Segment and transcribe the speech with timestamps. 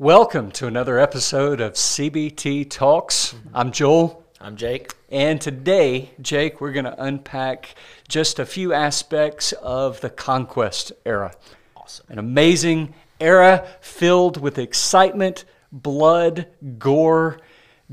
[0.00, 3.32] Welcome to another episode of CBT Talks.
[3.32, 3.56] Mm-hmm.
[3.56, 4.24] I'm Joel.
[4.40, 4.92] I'm Jake.
[5.08, 7.76] And today, Jake, we're going to unpack
[8.08, 11.32] just a few aspects of the conquest era.
[11.76, 12.06] Awesome.
[12.08, 17.38] An amazing era filled with excitement, blood, gore,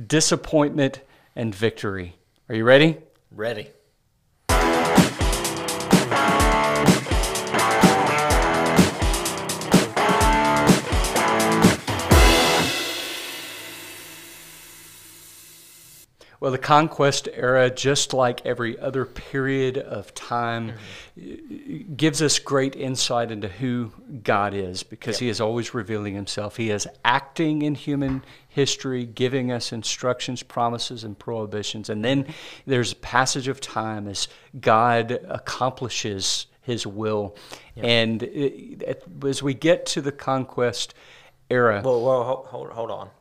[0.07, 1.01] disappointment,
[1.35, 2.15] and victory.
[2.49, 2.97] Are you ready?
[3.29, 3.69] Ready.
[16.41, 20.73] Well, the conquest era, just like every other period of time,
[21.15, 21.93] mm-hmm.
[21.93, 23.91] gives us great insight into who
[24.23, 25.19] God is because yep.
[25.19, 26.57] He is always revealing Himself.
[26.57, 31.91] He is acting in human history, giving us instructions, promises, and prohibitions.
[31.91, 32.25] And then
[32.65, 34.27] there's a passage of time as
[34.59, 37.35] God accomplishes His will.
[37.75, 37.85] Yep.
[37.85, 40.95] And it, as we get to the conquest
[41.51, 41.83] era.
[41.85, 43.11] Well, well hold, hold on.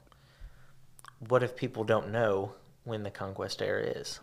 [1.29, 2.55] What if people don't know?
[2.85, 4.21] When the conquest era is.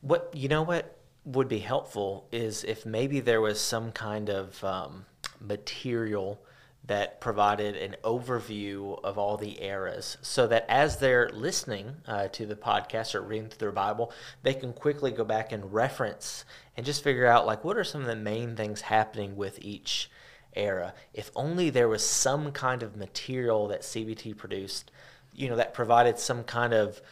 [0.00, 4.62] What you know what would be helpful is if maybe there was some kind of
[4.64, 5.04] um,
[5.40, 6.40] material
[6.88, 12.46] that provided an overview of all the eras so that as they're listening uh, to
[12.46, 14.10] the podcast or reading through their Bible,
[14.42, 18.00] they can quickly go back and reference and just figure out like what are some
[18.00, 20.10] of the main things happening with each
[20.54, 20.94] era.
[21.12, 24.90] If only there was some kind of material that CBT produced,
[25.34, 27.02] you know, that provided some kind of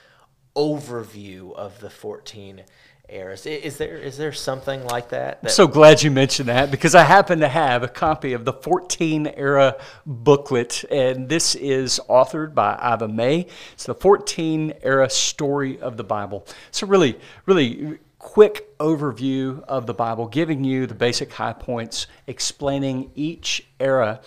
[0.56, 2.62] overview of the 14
[3.08, 3.46] eras.
[3.46, 5.48] Is there is there something like that, that?
[5.48, 8.52] I'm so glad you mentioned that because I happen to have a copy of the
[8.52, 13.46] 14 era booklet, and this is authored by Iva May.
[13.74, 16.46] It's the 14 era story of the Bible.
[16.68, 22.06] It's a really, really quick overview of the Bible, giving you the basic high points,
[22.26, 24.20] explaining each era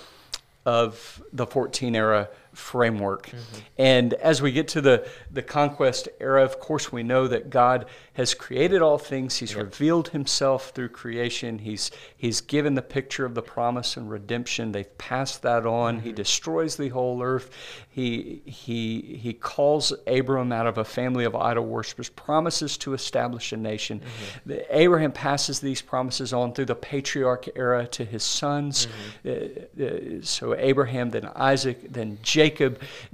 [0.66, 3.28] of the 14 era framework.
[3.28, 3.60] Mm-hmm.
[3.78, 7.86] And as we get to the, the conquest era, of course, we know that God
[8.14, 9.38] has created all things.
[9.38, 9.64] He's yep.
[9.64, 11.60] revealed himself through creation.
[11.60, 14.74] He's, he's given the picture of the promise and redemption.
[14.74, 15.96] They've passed that on.
[15.96, 16.06] Mm-hmm.
[16.06, 17.50] He destroys the whole earth.
[17.90, 23.54] He, he, he calls Abram out of a family of idol worshippers, promises to establish
[23.54, 24.02] a nation.
[24.02, 24.60] Mm-hmm.
[24.70, 28.88] Abraham passes these promises on through the patriarch era to his sons.
[29.24, 29.80] Mm-hmm.
[29.80, 32.49] Uh, uh, so Abraham, then Isaac, then Jacob.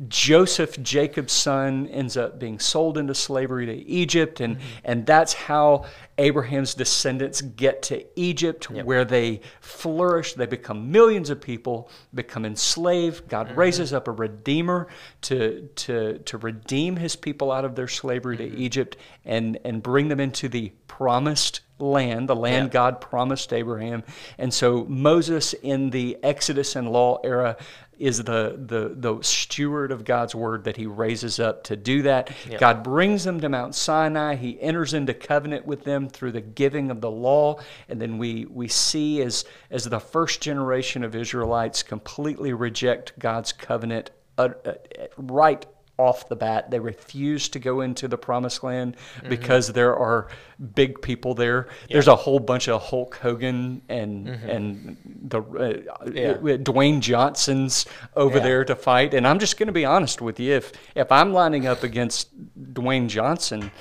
[0.07, 4.67] Joseph, Jacob's son, ends up being sold into slavery to Egypt, and, mm-hmm.
[4.83, 5.85] and that's how
[6.17, 8.85] Abraham's descendants get to Egypt, yep.
[8.85, 10.33] where they flourish.
[10.33, 13.27] They become millions of people, become enslaved.
[13.27, 13.59] God mm-hmm.
[13.59, 14.87] raises up a redeemer
[15.23, 18.55] to, to, to redeem his people out of their slavery mm-hmm.
[18.55, 24.03] to Egypt and, and bring them into the promised land, the land God promised Abraham.
[24.37, 27.57] And so Moses in the Exodus and law era
[27.97, 32.31] is the, the, the steward of God's word that he raises up to do that.
[32.49, 32.59] Yep.
[32.59, 34.35] God brings them to Mount Sinai.
[34.35, 37.59] He enters into covenant with them through the giving of the law.
[37.89, 43.51] And then we, we see as, as the first generation of Israelites completely reject God's
[43.51, 44.73] covenant uh, uh,
[45.17, 45.65] right
[45.97, 46.71] off the bat.
[46.71, 49.29] They refuse to go into the promised land mm-hmm.
[49.29, 50.27] because there are
[50.73, 51.67] big people there.
[51.87, 51.95] Yeah.
[51.95, 54.49] There's a whole bunch of Hulk Hogan and mm-hmm.
[54.49, 54.97] and
[55.29, 56.33] the uh, yeah.
[56.57, 57.85] Dwayne Johnsons
[58.15, 58.43] over yeah.
[58.43, 59.13] there to fight.
[59.13, 60.53] And I'm just going to be honest with you.
[60.53, 62.29] If if I'm lining up against
[62.73, 63.71] Dwayne Johnson.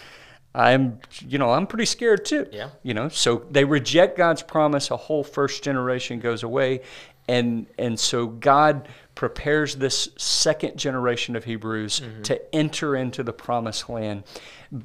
[0.57, 2.47] I'm, you know, I'm pretty scared too.
[2.53, 2.69] Yeah.
[2.85, 4.93] You know, so they reject God's promise.
[4.93, 6.83] A whole first generation goes away,
[7.27, 12.23] and and so God prepares this second generation of Hebrews mm-hmm.
[12.23, 14.25] to enter into the promised land.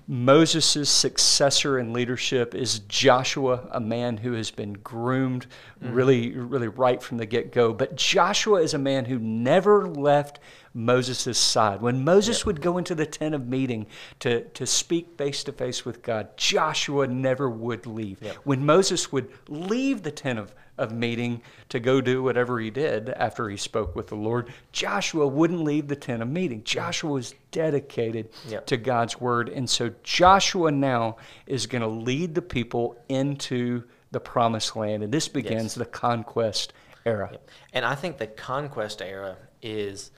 [0.07, 5.47] Moses' successor in leadership is Joshua, a man who has been groomed
[5.81, 5.93] mm-hmm.
[5.93, 7.73] really, really right from the get go.
[7.73, 10.39] But Joshua is a man who never left
[10.73, 11.81] Moses' side.
[11.81, 12.45] When Moses yep.
[12.45, 13.87] would go into the tent of meeting
[14.19, 18.21] to, to speak face to face with God, Joshua never would leave.
[18.21, 18.35] Yep.
[18.43, 23.09] When Moses would leave the tent of of meeting to go do whatever he did
[23.09, 24.51] after he spoke with the Lord.
[24.71, 26.63] Joshua wouldn't leave the tent of meeting.
[26.63, 28.65] Joshua was dedicated yep.
[28.67, 29.49] to God's word.
[29.49, 35.03] And so Joshua now is going to lead the people into the promised land.
[35.03, 35.75] And this begins yes.
[35.75, 36.73] the conquest
[37.05, 37.29] era.
[37.31, 37.49] Yep.
[37.73, 40.11] And I think the conquest era is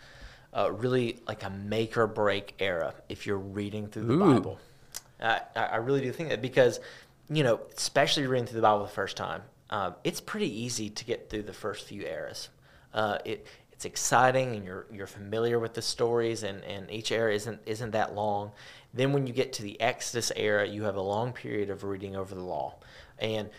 [0.54, 4.34] uh, really like a make or break era if you're reading through the Ooh.
[4.34, 4.60] Bible.
[5.22, 6.80] I, I really do think that because,
[7.30, 11.06] you know, especially reading through the Bible the first time, um, it's pretty easy to
[11.06, 12.50] get through the first few eras.
[12.94, 17.34] Uh, it it's exciting and you're you're familiar with the stories and, and each era
[17.34, 18.52] isn't isn't that long.
[18.94, 22.16] Then when you get to the Exodus era, you have a long period of reading
[22.16, 22.76] over the law,
[23.18, 23.50] and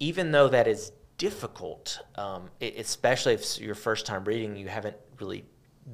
[0.00, 4.68] even though that is difficult, um, it, especially if it's your first time reading, you
[4.68, 5.44] haven't really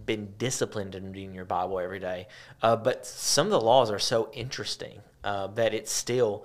[0.06, 2.28] been disciplined in reading your Bible every day.
[2.62, 6.44] Uh, but some of the laws are so interesting uh, that it's still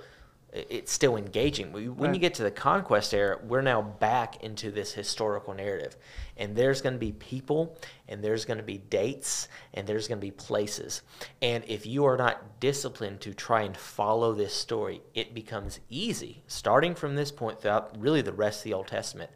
[0.51, 1.71] it's still engaging.
[1.71, 2.13] When right.
[2.13, 5.95] you get to the conquest era, we're now back into this historical narrative.
[6.37, 10.19] And there's going to be people, and there's going to be dates, and there's going
[10.19, 11.01] to be places.
[11.41, 16.41] And if you are not disciplined to try and follow this story, it becomes easy,
[16.47, 19.29] starting from this point throughout really the rest of the Old Testament,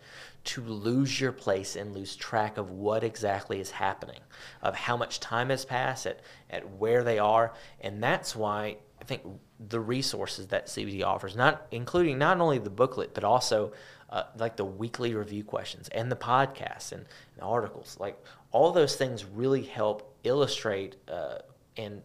[0.44, 4.20] to lose your place and lose track of what exactly is happening,
[4.62, 6.20] of how much time has passed, at,
[6.50, 7.54] at where they are.
[7.80, 9.24] And that's why I think
[9.60, 13.72] the resources that CBT offers, not including not only the booklet, but also
[14.10, 17.06] uh, like the weekly review questions and the podcasts and,
[17.36, 17.98] and, articles.
[18.00, 21.40] Like all those things really help illustrate uh,
[21.78, 22.02] and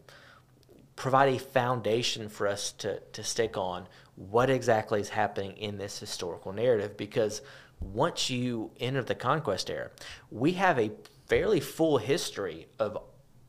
[0.96, 3.86] provide a foundation for us to, to stick on
[4.16, 7.42] what exactly is happening in this historical narrative because
[7.80, 9.90] once you enter the conquest era,
[10.30, 10.90] we have a
[11.26, 12.98] fairly full history of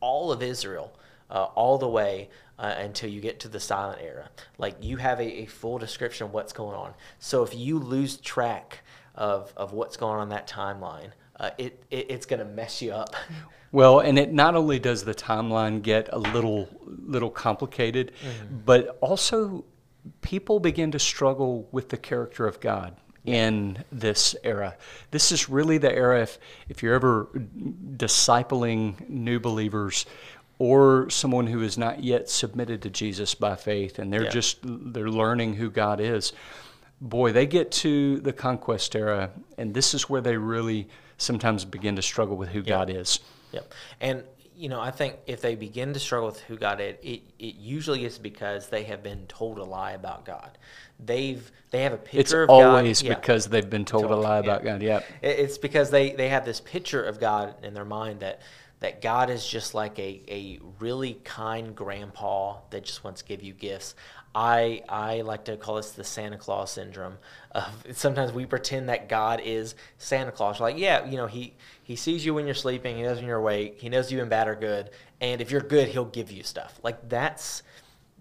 [0.00, 0.92] all of Israel
[1.30, 2.28] uh, all the way
[2.58, 4.30] uh, until you get to the silent era.
[4.58, 6.94] Like you have a, a, full description of what's going on.
[7.18, 8.80] So if you lose track
[9.14, 12.82] of, of what's going on in that timeline, uh, it, it, it's going to mess
[12.82, 13.14] you up.
[13.72, 18.56] Well, and it not only does the timeline get a little little complicated, mm-hmm.
[18.64, 19.64] but also
[20.22, 24.76] people begin to struggle with the character of God in this era.
[25.10, 26.38] This is really the era, if,
[26.68, 27.28] if you're ever
[27.96, 30.06] discipling new believers
[30.58, 34.30] or someone who is not yet submitted to Jesus by faith and they're yeah.
[34.30, 36.32] just they're learning who God is.
[37.00, 41.96] Boy, they get to the conquest era and this is where they really sometimes begin
[41.96, 43.20] to struggle with who God is.
[43.52, 43.72] Yep.
[44.00, 44.24] And
[44.60, 47.54] you know, I think if they begin to struggle with who God is, it, it
[47.56, 50.58] usually is because they have been told a lie about God.
[51.02, 52.84] They've they have a picture it's of God.
[52.84, 53.52] It's always because yeah.
[53.52, 54.44] they've been told, told, a lie yeah.
[54.44, 54.82] about God.
[54.82, 55.00] Yeah.
[55.22, 58.42] It's because they they have this picture of God in their mind that
[58.80, 63.42] that God is just like a, a really kind grandpa that just wants to give
[63.42, 63.94] you gifts.
[64.34, 67.16] I I like to call this the Santa Claus syndrome.
[67.52, 70.60] Uh, sometimes we pretend that God is Santa Claus.
[70.60, 71.54] Like, yeah, you know, he
[71.90, 74.28] he sees you when you're sleeping, he knows when you're awake, he knows you in
[74.28, 74.90] bad or good,
[75.20, 76.78] and if you're good, he'll give you stuff.
[76.84, 77.64] Like that's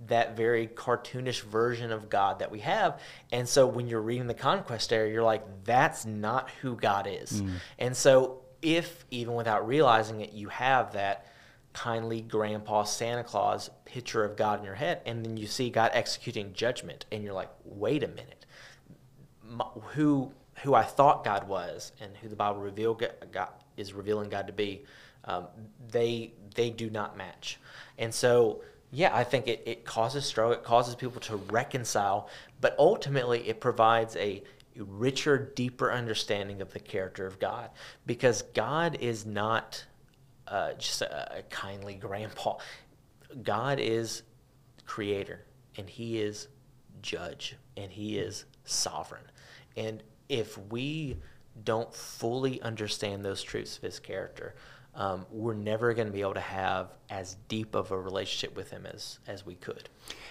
[0.07, 2.99] that very cartoonish version of God that we have.
[3.31, 7.43] And so when you're reading the conquest era, you're like, that's not who God is.
[7.43, 7.51] Mm.
[7.77, 11.27] And so if even without realizing it, you have that
[11.71, 15.91] kindly grandpa Santa Claus picture of God in your head, and then you see God
[15.93, 18.47] executing judgment, and you're like, wait a minute,
[19.93, 20.31] who
[20.63, 23.49] who I thought God was, and who the Bible revealed God
[23.79, 24.83] is revealing God to be,
[25.25, 25.47] um,
[25.89, 27.59] they they do not match,
[27.97, 28.61] and so.
[28.91, 30.53] Yeah, I think it, it causes struggle.
[30.53, 32.27] It causes people to reconcile,
[32.59, 34.41] but ultimately it provides a
[34.75, 37.69] richer, deeper understanding of the character of God
[38.05, 39.85] because God is not
[40.47, 42.57] uh, just a, a kindly grandpa.
[43.43, 44.23] God is
[44.85, 45.45] creator
[45.77, 46.47] and he is
[47.01, 49.23] judge and he is sovereign.
[49.77, 51.17] And if we
[51.63, 54.55] don't fully understand those truths of his character,
[54.95, 58.69] um, we're never going to be able to have as deep of a relationship with
[58.69, 59.87] him as, as we could.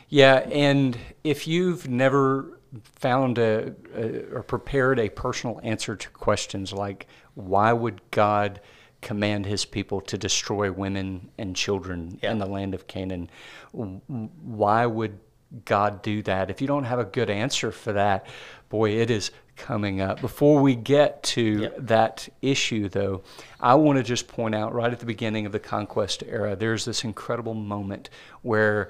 [0.09, 6.73] Yeah, and if you've never found a, a, or prepared a personal answer to questions
[6.73, 8.61] like why would God
[9.01, 12.33] command his people to destroy women and children yeah.
[12.33, 13.31] in the land of Canaan?
[13.73, 15.19] Why would
[15.65, 16.51] God do that?
[16.51, 18.27] If you don't have a good answer for that,
[18.69, 20.21] boy, it is coming up.
[20.21, 21.77] Before we get to yep.
[21.79, 23.23] that issue, though,
[23.61, 26.85] I want to just point out right at the beginning of the conquest era, there's
[26.85, 28.09] this incredible moment
[28.43, 28.89] where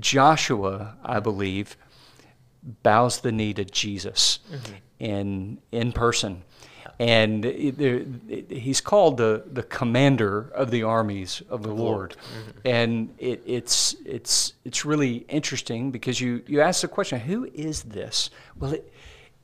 [0.00, 1.76] Joshua, I believe,
[2.82, 4.74] bows the knee to Jesus mm-hmm.
[4.98, 6.42] in in person.
[6.98, 12.58] And he's called the, the commander of the armies of the Lord, mm-hmm.
[12.64, 17.82] and it, it's it's it's really interesting because you you ask the question, who is
[17.82, 18.30] this?
[18.58, 18.90] Well, it,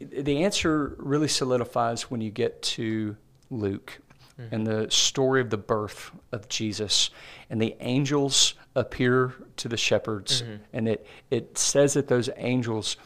[0.05, 3.17] the answer really solidifies when you get to
[3.51, 4.01] Luke
[4.41, 4.55] mm-hmm.
[4.55, 7.11] and the story of the birth of Jesus,
[7.51, 10.57] and the angels appear to the shepherds, mm-hmm.
[10.73, 12.97] and it it says that those angels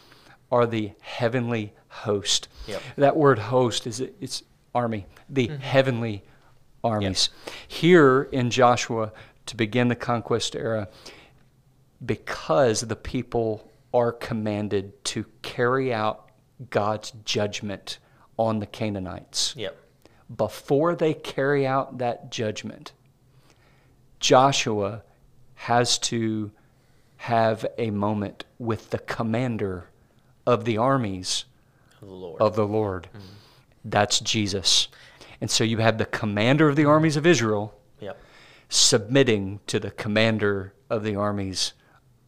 [0.50, 2.48] are the heavenly host.
[2.66, 2.82] Yep.
[2.96, 4.42] That word host is it's
[4.74, 5.60] army, the mm-hmm.
[5.60, 6.22] heavenly
[6.84, 7.30] armies.
[7.46, 7.54] Yep.
[7.68, 9.12] Here in Joshua
[9.46, 10.88] to begin the conquest era,
[12.04, 16.25] because the people are commanded to carry out
[16.70, 17.98] God's judgment
[18.38, 19.54] on the Canaanites.
[19.56, 19.76] Yep.
[20.34, 22.92] Before they carry out that judgment,
[24.20, 25.02] Joshua
[25.54, 26.50] has to
[27.18, 29.88] have a moment with the commander
[30.46, 31.44] of the armies
[32.00, 32.40] of the Lord.
[32.40, 33.08] Of the Lord.
[33.08, 33.26] Mm-hmm.
[33.84, 34.88] That's Jesus.
[35.40, 38.18] And so you have the commander of the armies of Israel, Yep.
[38.68, 41.72] submitting to the commander of the armies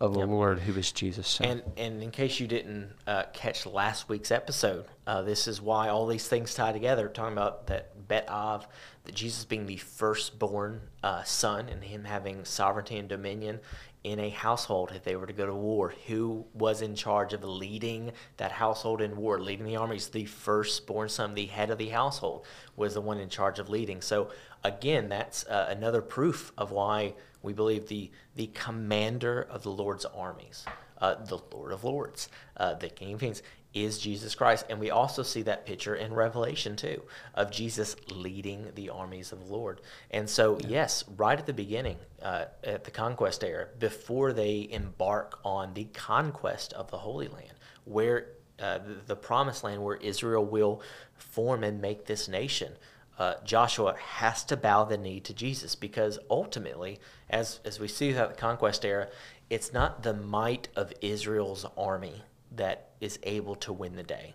[0.00, 0.28] of the Yep.
[0.28, 1.26] Lord, who is Jesus.
[1.26, 5.60] So- And and in case you didn't uh, catch last week's episode, uh, this is
[5.60, 7.08] why all these things tie together.
[7.08, 8.66] Talking about that Bet Av,
[9.04, 13.60] that Jesus being the firstborn uh, son and him having sovereignty and dominion
[14.04, 15.92] in a household if they were to go to war.
[16.06, 20.08] Who was in charge of leading that household in war, leading the armies?
[20.08, 24.00] The firstborn son, the head of the household, was the one in charge of leading.
[24.00, 24.30] So
[24.62, 30.04] again, that's uh, another proof of why we believe the the commander of the Lord's
[30.04, 30.64] armies,
[31.00, 33.42] uh, the Lord of Lords, uh, the King of Kings,
[33.74, 37.02] is Jesus Christ, and we also see that picture in Revelation too
[37.34, 39.80] of Jesus leading the armies of the Lord.
[40.10, 45.38] And so, yes, right at the beginning, uh, at the conquest era, before they embark
[45.44, 47.52] on the conquest of the Holy Land,
[47.84, 48.28] where
[48.60, 50.82] uh, the, the promised land where Israel will
[51.16, 52.72] form and make this nation
[53.18, 58.12] uh, Joshua has to bow the knee to Jesus because ultimately, as, as we see
[58.12, 59.08] throughout the conquest era,
[59.50, 62.22] it's not the might of Israel's army
[62.54, 64.34] that is able to win the day.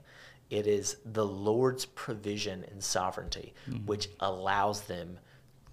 [0.49, 3.53] It is the Lord's provision and sovereignty
[3.85, 5.17] which allows them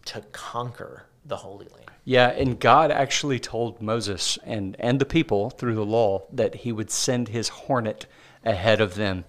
[0.07, 1.91] to conquer the Holy Land.
[2.05, 6.73] Yeah, and God actually told Moses and, and the people through the law that he
[6.73, 8.07] would send his hornet
[8.45, 9.25] ahead of them.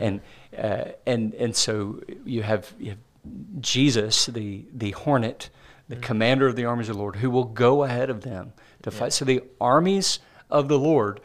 [0.00, 0.20] And,
[0.56, 2.98] uh, and, and so you have, you have
[3.60, 5.50] Jesus, the, the hornet,
[5.88, 8.52] the commander of the armies of the Lord, who will go ahead of them
[8.82, 9.12] to fight.
[9.12, 10.18] So the armies
[10.50, 11.20] of the Lord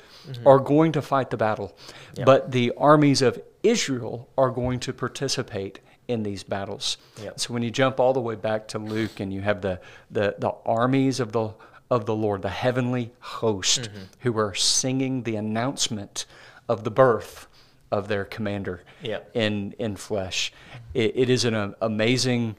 [0.46, 1.76] are going to fight the battle,
[2.16, 2.26] Yeah.
[2.26, 6.98] but the armies of Israel are going to participate in these battles.
[7.36, 9.80] So when you jump all the way back to Luke and you have the,
[10.10, 11.54] the, the armies of the
[11.90, 14.04] of the Lord, the heavenly host, Mm-hmm.
[14.22, 16.26] who are singing the announcement
[16.70, 17.48] of the birth
[17.92, 19.32] of their commander Yep.
[19.34, 20.54] in in flesh.
[20.94, 22.56] It, it is an uh, amazing,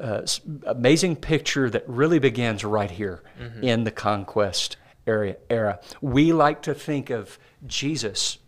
[0.00, 0.22] uh,
[0.66, 3.62] amazing picture that really begins right here Mm-hmm.
[3.64, 5.80] in the conquest area era.
[6.00, 8.38] We like to think of Jesus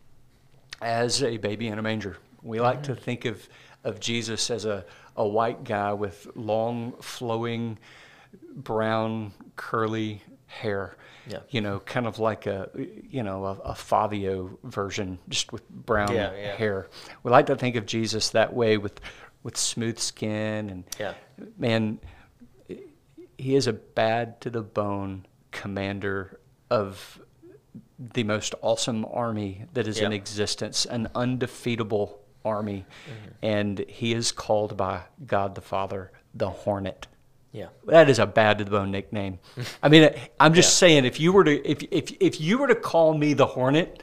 [0.80, 2.16] as a baby in a manger.
[2.42, 2.94] We like Mm-hmm.
[2.94, 3.48] to think of
[3.84, 7.78] of Jesus as a, a white guy with long flowing
[8.54, 10.96] brown curly hair.
[11.26, 11.38] Yeah.
[11.50, 16.14] You know, kind of like a you know, a, a Fabio version just with brown
[16.14, 16.56] Yeah, yeah.
[16.56, 16.88] hair.
[17.22, 19.00] We like to think of Jesus that way with
[19.42, 21.14] with smooth skin and Yeah.
[21.58, 22.00] man
[23.38, 26.40] he is a bad to the bone commander
[26.70, 27.20] of
[27.98, 33.30] the most awesome army that is in existence, an undefeatable army, mm-hmm.
[33.42, 37.06] and he is called by God the Father the Hornet.
[37.54, 37.68] Yeah.
[37.86, 39.38] That is a bad to the bone nickname.
[39.80, 42.74] I mean, I'm just saying, if you were to if if if you were to
[42.74, 44.02] call me the Hornet,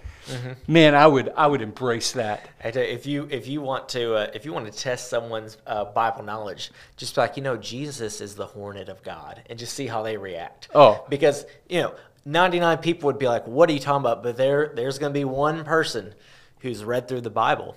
[0.70, 2.50] man, I would I would embrace that.
[2.64, 5.84] You, if you if you want to uh, if you want to test someone's uh,
[5.84, 9.74] Bible knowledge, just be like you know Jesus is the hornet of God, and just
[9.74, 10.70] see how they react.
[10.74, 11.06] Oh.
[11.10, 11.94] because you know
[12.24, 15.12] ninety nine people would be like, "What are you talking about?" But there there's going
[15.12, 16.14] to be one person
[16.60, 17.76] who's read through the Bible,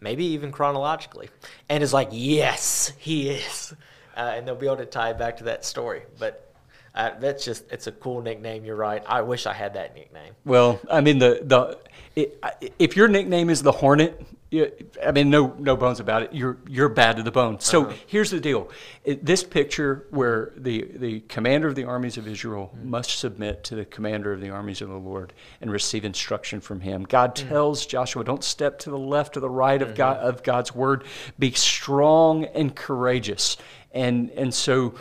[0.00, 1.28] maybe even chronologically,
[1.68, 3.74] and is like, "Yes, he is,"
[4.20, 6.02] uh, and they'll be able to tie it back to that story.
[6.18, 6.54] But
[6.94, 8.64] uh, that's just it's a cool nickname.
[8.64, 9.02] You're right.
[9.06, 10.34] I wish I had that nickname.
[10.44, 11.78] Well, I mean the the
[12.16, 12.42] it,
[12.78, 14.72] if your nickname is the Hornet, you,
[15.06, 16.32] I mean no no bones about it.
[16.32, 17.60] You're you're bad to the bone.
[17.60, 18.68] So here's the deal:
[19.04, 23.76] it, this picture where the the commander of the armies of Israel must submit to
[23.76, 27.04] the commander of the armies of the Lord and receive instruction from him.
[27.04, 30.74] God tells Joshua, "Don't step to the left or the right of God of God's
[30.74, 31.04] word.
[31.38, 33.56] Be strong and courageous."
[33.92, 34.94] And and so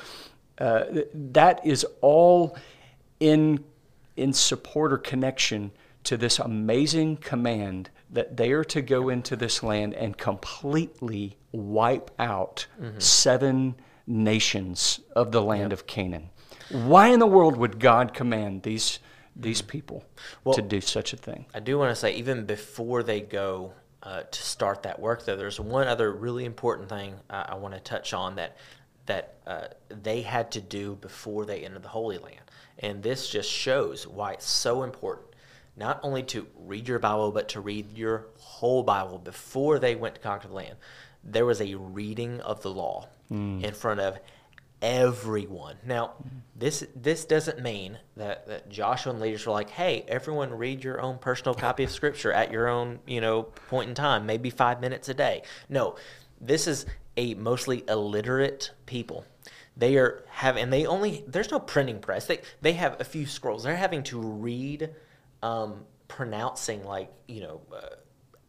[0.58, 2.58] uh, that is all
[3.20, 3.64] in
[4.16, 5.72] in support or connection
[6.04, 12.10] to this amazing command that they are to go into this land and completely wipe
[12.20, 12.66] out
[12.98, 13.76] seven
[14.08, 16.30] nations of the land of Canaan.
[16.72, 19.00] Why in the world would God command these
[19.36, 20.04] these people
[20.44, 21.46] Well- to do such a thing?
[21.54, 25.36] I do want to say, even before they go uh, to start that work, though,
[25.36, 28.58] there's one other really important thing I, I want to touch on that
[29.10, 32.42] that uh, they had to do before they entered the Holy Land,
[32.80, 35.28] and this just shows why it's so important
[35.76, 40.16] not only to read your Bible, but to read your whole Bible before they went
[40.16, 40.76] to conquer the land.
[41.24, 43.08] There was a reading of the law
[43.64, 44.20] in front of
[44.82, 45.78] everyone.
[45.86, 46.14] Now,
[46.56, 51.00] this this doesn't mean that, that Joshua and leaders were like, "Hey, everyone, read your
[51.02, 54.82] own personal copy of Scripture at your own you know point in time, maybe five
[54.82, 55.96] minutes a day." No,
[56.42, 56.86] this is
[57.20, 59.26] a mostly illiterate people.
[59.76, 62.26] They are have and they only there's no printing press.
[62.26, 63.64] They they have a few scrolls.
[63.64, 64.90] They're having to read,
[65.44, 67.62] um, pronouncing like you know.
[67.72, 67.96] Uh,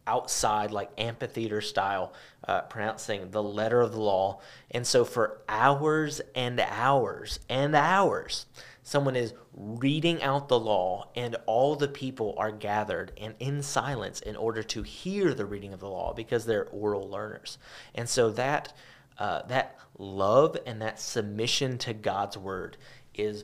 [0.07, 2.11] outside, like amphitheater style,
[2.47, 4.41] uh, pronouncing the letter of the law.
[4.71, 8.47] And so for hours and hours and hours,
[8.83, 14.21] someone is reading out the law, and all the people are gathered and in silence
[14.21, 17.57] in order to hear the reading of the law because they're oral learners.
[17.95, 18.73] And so that
[19.17, 22.77] uh, that love and that submission to God's word
[23.13, 23.43] is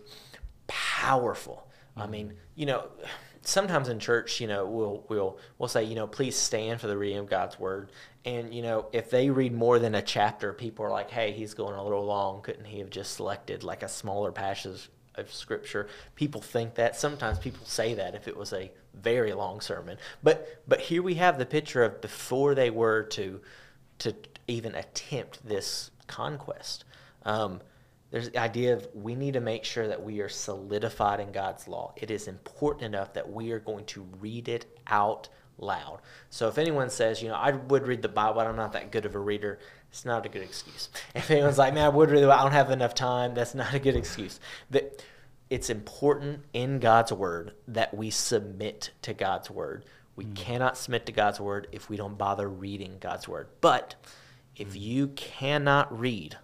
[0.65, 1.69] powerful.
[1.91, 2.01] Mm-hmm.
[2.01, 2.87] I mean, you know,
[3.41, 6.97] sometimes in church, you know, we'll we'll we'll say, you know, please stand for the
[6.97, 7.91] reading of God's word.
[8.25, 11.53] And you know, if they read more than a chapter, people are like, "Hey, he's
[11.53, 12.41] going a little long.
[12.41, 16.95] Couldn't he have just selected like a smaller passage of scripture?" People think that.
[16.95, 19.97] Sometimes people say that if it was a very long sermon.
[20.23, 23.41] But but here we have the picture of before they were to
[23.99, 24.15] to
[24.47, 26.85] even attempt this conquest.
[27.23, 27.61] Um,
[28.11, 31.67] there's the idea of we need to make sure that we are solidified in God's
[31.67, 31.93] law.
[31.97, 35.99] It is important enough that we are going to read it out loud.
[36.29, 38.91] So if anyone says, you know, I would read the Bible, but I'm not that
[38.91, 39.59] good of a reader,
[39.97, 40.89] it's not a good excuse.
[41.15, 43.79] If anyone's like, man, I would really, I don't have enough time, that's not a
[43.79, 44.39] good excuse.
[44.69, 45.03] That
[45.49, 49.85] it's important in God's word that we submit to God's word.
[50.15, 50.35] We mm.
[50.35, 53.47] cannot submit to God's word if we don't bother reading God's word.
[53.59, 53.95] But
[54.55, 54.81] if mm.
[54.81, 56.37] you cannot read,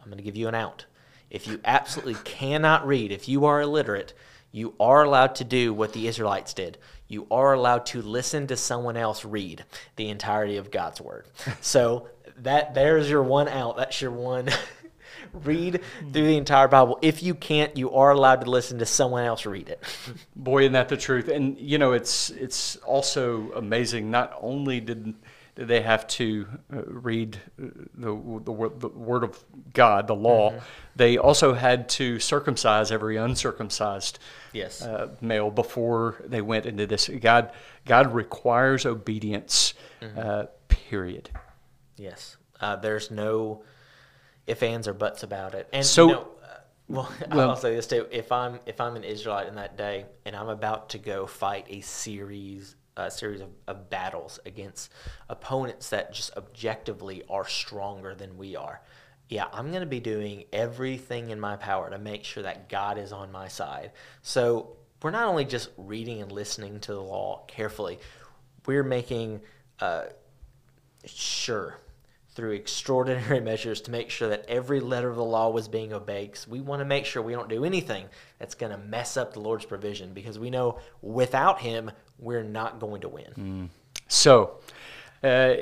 [0.00, 0.86] I'm going to give you an out.
[1.30, 4.14] If you absolutely cannot read, if you are illiterate,
[4.50, 6.78] you are allowed to do what the Israelites did.
[7.06, 11.26] You are allowed to listen to someone else read the entirety of God's word.
[11.60, 12.08] So
[12.38, 13.76] that there's your one out.
[13.76, 14.48] That's your one
[15.32, 16.98] read through the entire Bible.
[17.02, 19.82] If you can't, you are allowed to listen to someone else read it.
[20.36, 21.28] Boy, isn't that the truth?
[21.28, 24.10] And you know, it's it's also amazing.
[24.10, 25.14] Not only did
[25.54, 28.14] did they have to uh, read uh, the,
[28.44, 30.50] the, the, word of God, the law.
[30.50, 30.64] Mm-hmm.
[30.96, 34.18] They also had to circumcise every uncircumcised
[34.52, 34.82] yes.
[34.82, 37.08] uh, male before they went into this.
[37.08, 37.52] God,
[37.86, 39.72] God requires obedience.
[40.02, 40.18] Mm-hmm.
[40.18, 41.30] Uh, period.
[41.96, 43.62] Yes, uh, there's no
[44.46, 45.68] if ands or buts about it.
[45.72, 48.96] And so, you know, uh, well, well, I'll say this too: if I'm if I'm
[48.96, 53.40] an Israelite in that day and I'm about to go fight a series a series
[53.40, 54.90] of, of battles against
[55.28, 58.80] opponents that just objectively are stronger than we are.
[59.28, 62.96] Yeah, I'm going to be doing everything in my power to make sure that God
[62.96, 63.92] is on my side.
[64.22, 67.98] So we're not only just reading and listening to the law carefully,
[68.66, 69.42] we're making
[69.80, 70.04] uh,
[71.04, 71.76] sure
[72.36, 76.30] through extraordinary measures to make sure that every letter of the law was being obeyed.
[76.30, 78.04] Because we want to make sure we don't do anything
[78.38, 82.78] that's going to mess up the Lord's provision because we know without Him, we're not
[82.78, 83.32] going to win.
[83.36, 83.68] Mm.
[84.06, 84.58] So,
[85.24, 85.54] uh,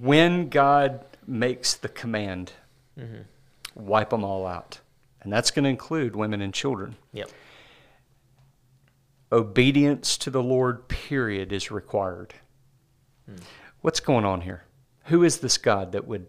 [0.00, 2.52] when God makes the command,
[2.98, 3.22] mm-hmm.
[3.74, 4.80] wipe them all out,
[5.20, 6.96] and that's going to include women and children.
[7.12, 7.30] Yep.
[9.30, 12.34] Obedience to the Lord, period, is required.
[13.30, 13.40] Mm.
[13.82, 14.64] What's going on here?
[15.06, 16.26] Who is this God that would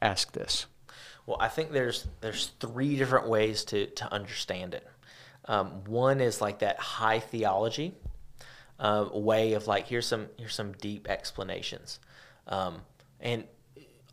[0.00, 0.66] ask this?
[1.26, 4.86] Well, I think there's there's three different ways to to understand it.
[5.46, 7.94] Um, one is like that high theology
[8.78, 12.00] uh, way of like here's some here's some deep explanations,
[12.48, 12.82] um,
[13.20, 13.44] and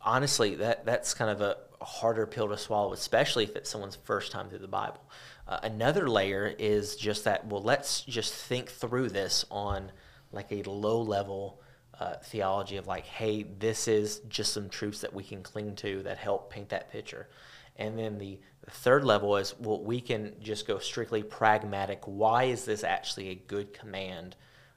[0.02, 4.30] honestly that that's kind of a harder pill to swallow, especially if it's someone's first
[4.30, 5.02] time through the Bible.
[5.46, 9.90] Uh, another layer is just that well let's just think through this on
[10.32, 11.60] like a low level
[12.00, 16.02] uh, theology of like, hey, this is just some truths that we can cling to
[16.04, 17.28] that help paint that picture.
[17.76, 18.38] And then the,
[18.70, 22.02] third level is, well, we can just go strictly pragmatic.
[22.04, 24.36] Why is this actually a good command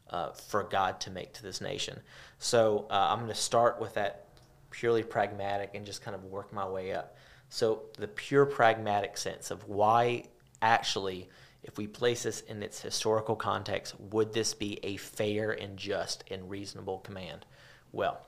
[0.10, 2.00] uh, for God to make to this nation?
[2.40, 4.28] So uh, I'm going to start with that
[4.70, 7.18] purely pragmatic and just kind of work my way up.
[7.50, 10.26] So the pure pragmatic sense of why
[10.62, 11.30] actually
[11.63, 16.24] if we place this in its historical context, would this be a fair and just
[16.32, 17.45] and reasonable command?
[17.91, 18.26] Well,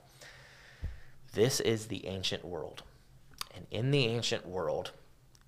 [1.32, 2.82] this is the ancient world.
[3.54, 4.92] And in the ancient world,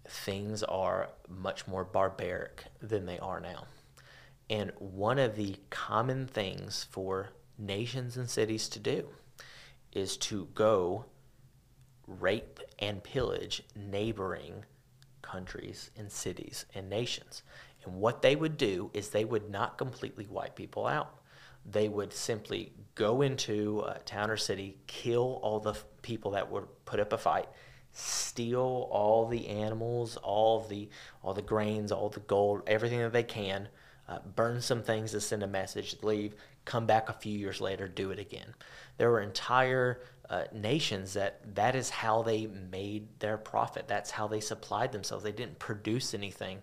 [0.09, 3.66] things are much more barbaric than they are now.
[4.49, 9.09] And one of the common things for nations and cities to do
[9.92, 11.07] is to go
[12.07, 14.64] rape and pillage neighboring
[15.22, 17.42] countries and cities and nations.
[17.87, 21.20] And what they would do is they would not completely wipe people out.
[21.64, 26.66] They would simply go into a town or city, kill all the people that would
[26.85, 27.49] put up a fight,
[27.92, 30.88] steal all the animals, all the
[31.22, 33.68] all the grains, all the gold, everything that they can,
[34.09, 37.88] uh, burn some things to send a message, leave, come back a few years later,
[37.88, 38.55] do it again.
[38.99, 43.88] There were entire uh, nations that that is how they made their profit.
[43.88, 45.25] That's how they supplied themselves.
[45.25, 46.59] They didn't produce anything.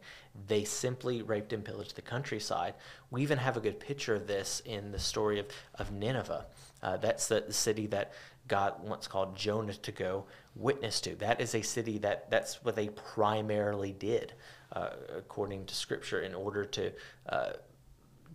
[0.48, 2.74] They simply raped and pillaged the countryside.
[3.12, 6.48] We even have a good picture of this in the story of, of Nineveh.
[6.82, 8.14] Uh, that's the, the city that
[8.48, 11.16] God once called Jonah to go witness to.
[11.16, 14.34] That is a city that that's what they primarily did,
[14.72, 16.92] uh, according to Scripture, in order to
[17.30, 17.54] uh,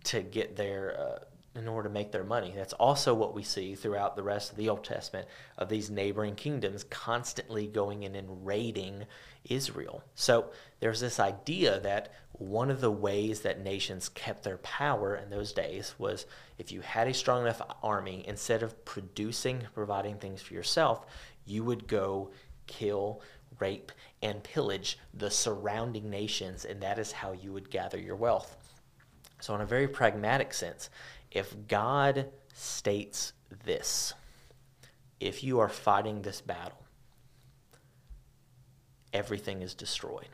[0.05, 2.53] to get their uh, in order to make their money.
[2.55, 6.35] That's also what we see throughout the rest of the Old Testament of these neighboring
[6.35, 9.05] kingdoms constantly going in and raiding
[9.45, 10.03] Israel.
[10.15, 15.29] So there's this idea that one of the ways that nations kept their power in
[15.29, 16.25] those days was
[16.57, 21.05] if you had a strong enough army, instead of producing, providing things for yourself,
[21.45, 22.31] you would go
[22.67, 23.21] kill,
[23.59, 28.55] rape, and pillage the surrounding nations, and that is how you would gather your wealth.
[29.41, 30.89] So, in a very pragmatic sense,
[31.31, 33.33] if God states
[33.65, 34.13] this,
[35.19, 36.83] if you are fighting this battle,
[39.13, 40.29] everything is destroyed.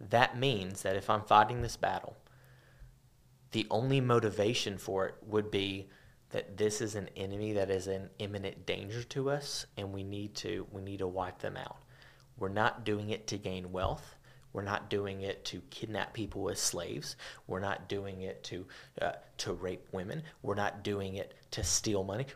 [0.00, 2.16] That means that if I'm fighting this battle,
[3.52, 5.88] the only motivation for it would be
[6.30, 10.34] that this is an enemy that is in imminent danger to us and we need
[10.34, 11.78] to we need to wipe them out.
[12.38, 14.16] We're not doing it to gain wealth.
[14.52, 17.16] We're not doing it to kidnap people as slaves.
[17.46, 18.66] We're not doing it to
[19.00, 20.22] uh, to rape women.
[20.42, 22.26] We're not doing it to steal money.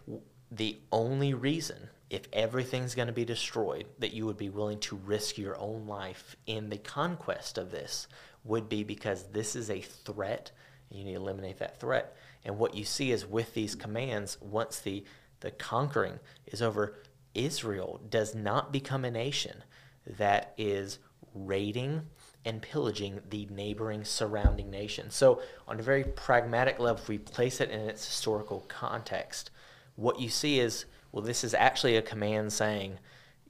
[0.51, 4.97] The only reason, if everything's going to be destroyed, that you would be willing to
[4.97, 8.09] risk your own life in the conquest of this
[8.45, 10.51] would be because this is a threat.
[10.91, 12.17] And you need to eliminate that threat.
[12.45, 15.05] And what you see is with these commands, once the
[15.39, 16.97] the conquering is over,
[17.35, 19.65] Israel does not become a nation
[20.07, 20.99] that is
[21.35, 22.03] raiding
[22.45, 25.15] and pillaging the neighboring surrounding nations.
[25.15, 29.51] So, on a very pragmatic level, if we place it in its historical context,
[29.97, 32.99] what you see is well, this is actually a command saying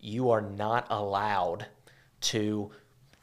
[0.01, 1.67] you are not allowed
[2.21, 2.71] to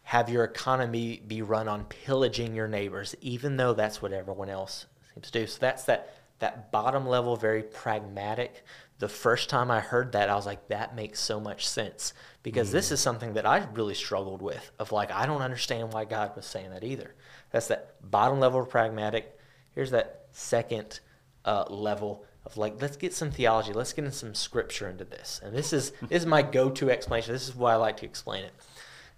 [0.03, 4.85] have your economy be run on pillaging your neighbors, even though that's what everyone else
[5.13, 5.47] seems to do.
[5.47, 8.63] So, that's that, that bottom level, very pragmatic
[8.99, 12.69] the first time I heard that, I was like, that makes so much sense because
[12.69, 12.73] mm.
[12.73, 14.71] this is something that I really struggled with.
[14.79, 17.13] Of like, I don't understand why God was saying that either.
[17.51, 19.37] That's that bottom level pragmatic.
[19.75, 20.99] Here's that second
[21.45, 23.73] uh, level of like, let's get some theology.
[23.73, 25.41] Let's get in some scripture into this.
[25.43, 27.33] And this is this is my go-to explanation.
[27.33, 28.53] This is why I like to explain it.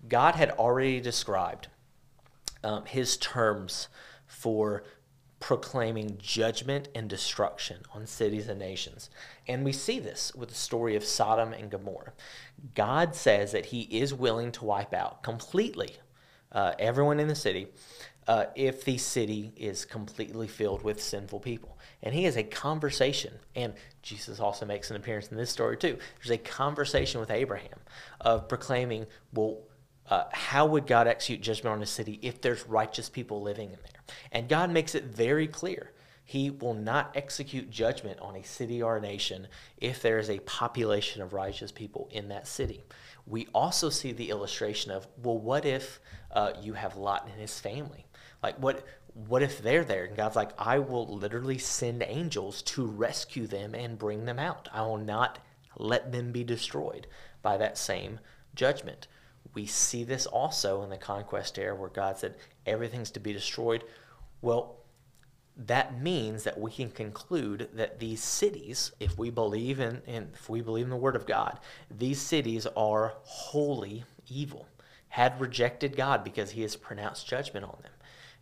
[0.08, 1.68] God had already described
[2.64, 3.88] um, His terms
[4.26, 4.84] for
[5.40, 9.12] proclaiming judgment and destruction on cities and nations.
[9.48, 12.14] And we see this with the story of Sodom and Gomorrah.
[12.74, 15.92] God says that he is willing to wipe out completely
[16.52, 17.68] uh, everyone in the city
[18.30, 21.80] uh, if the city is completely filled with sinful people.
[22.04, 25.98] And he has a conversation, and Jesus also makes an appearance in this story too.
[26.18, 27.80] There's a conversation with Abraham
[28.22, 29.58] of proclaiming, well,
[30.12, 33.80] uh, how would God execute judgment on a city if there's righteous people living in
[33.82, 34.16] there?
[34.32, 35.92] And God makes it very clear.
[36.24, 40.38] He will not execute judgment on a city or a nation if there is a
[40.42, 42.84] population of righteous people in that city.
[43.26, 46.00] We also see the illustration of, well, what if
[46.32, 48.06] uh, you have Lot and his family?
[48.42, 50.06] Like, what, what if they're there?
[50.06, 54.70] And God's like, I will literally send angels to rescue them and bring them out.
[54.72, 55.40] I will not
[55.78, 57.08] let them be destroyed
[57.42, 58.20] by that same
[58.56, 59.08] judgment.
[59.54, 63.84] We see this also in the conquest era where God said everything's to be destroyed.
[64.42, 64.80] Well,
[65.66, 70.50] that means that we can conclude that these cities, if we believe in, in if
[70.50, 71.60] we believe in the word of God,
[71.92, 74.68] these cities are wholly evil,
[75.10, 77.92] had rejected God because he has pronounced judgment on them.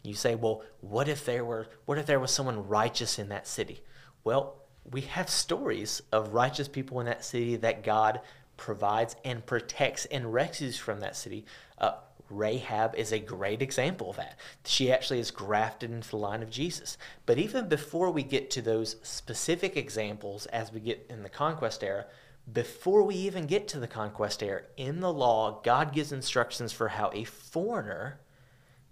[0.07, 3.47] You say, well, what if there were what if there was someone righteous in that
[3.47, 3.81] city?
[4.23, 4.55] Well,
[4.89, 8.21] we have stories of righteous people in that city that God
[8.55, 11.45] provides and protects and rescues from that city.
[11.77, 11.91] Uh,
[12.29, 14.37] Rahab is a great example of that.
[14.65, 16.97] She actually is grafted into the line of Jesus.
[17.25, 21.83] But even before we get to those specific examples as we get in the conquest
[21.83, 22.05] era,
[22.51, 26.89] before we even get to the conquest era, in the law, God gives instructions for
[26.89, 28.19] how a foreigner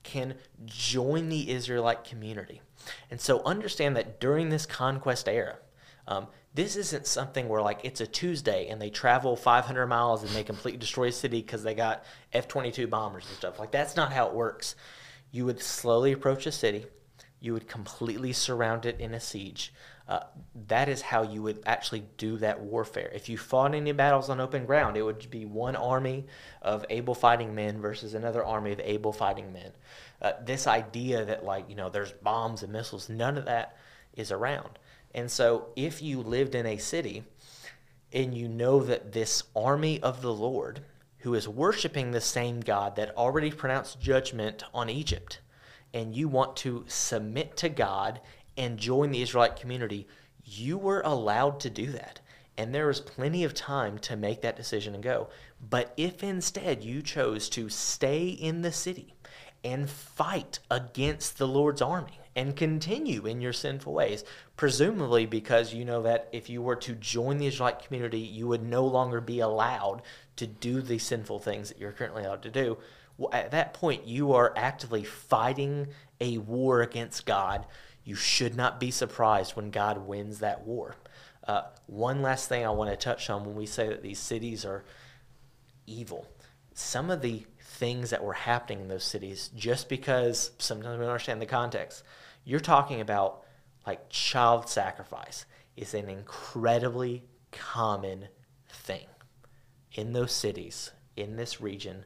[0.06, 2.62] can join the Israelite community.
[3.12, 5.58] And so understand that during this conquest era,
[6.08, 10.32] um, this isn't something where like it's a Tuesday and they travel 500 miles and
[10.32, 13.60] they completely destroy a city because they got F-22 bombers and stuff.
[13.60, 14.76] Like that's not how it works.
[15.32, 16.86] You would slowly approach a city.
[17.42, 19.74] You would completely surround it in a siege.
[20.08, 20.20] Uh,
[20.68, 23.10] that is how you would actually do that warfare.
[23.14, 26.26] If you fought any battles on open ground, it would be one army
[26.62, 29.72] of able fighting men versus another army of able fighting men.
[30.22, 33.78] Uh, this idea that, like, you know, there's bombs and missiles, none of that
[34.14, 34.78] is around.
[35.16, 37.24] And so, if you lived in a city
[38.14, 40.82] and you know that this army of the Lord,
[41.20, 45.40] who is worshiping the same God that already pronounced judgment on Egypt,
[45.96, 48.20] and you want to submit to God
[48.58, 50.08] and join the Israelite community,
[50.44, 52.22] you were allowed to do that.
[52.58, 55.28] And there was plenty of time to make that decision and go.
[55.70, 59.16] But if instead you chose to stay in the city
[59.64, 64.24] and fight against the Lord's army and continue in your sinful ways,
[64.56, 68.64] presumably because you know that if you were to join the Israelite community, you would
[68.64, 70.02] no longer be allowed
[70.38, 72.78] to do the sinful things that you're currently allowed to do.
[73.18, 75.88] Well, at that point, you are actively fighting
[76.20, 77.66] a war against God
[78.06, 80.96] you should not be surprised when God wins that war.
[81.46, 84.64] Uh, one last thing I want to touch on when we say that these cities
[84.64, 84.86] are
[85.86, 86.28] evil.
[86.74, 91.10] Some of the things that were happening in those cities, just because sometimes we don't
[91.10, 92.04] understand the context,
[92.44, 93.44] you're talking about
[93.86, 98.28] like child sacrifice is an incredibly common
[98.70, 99.06] thing
[99.94, 102.06] in those cities, in this region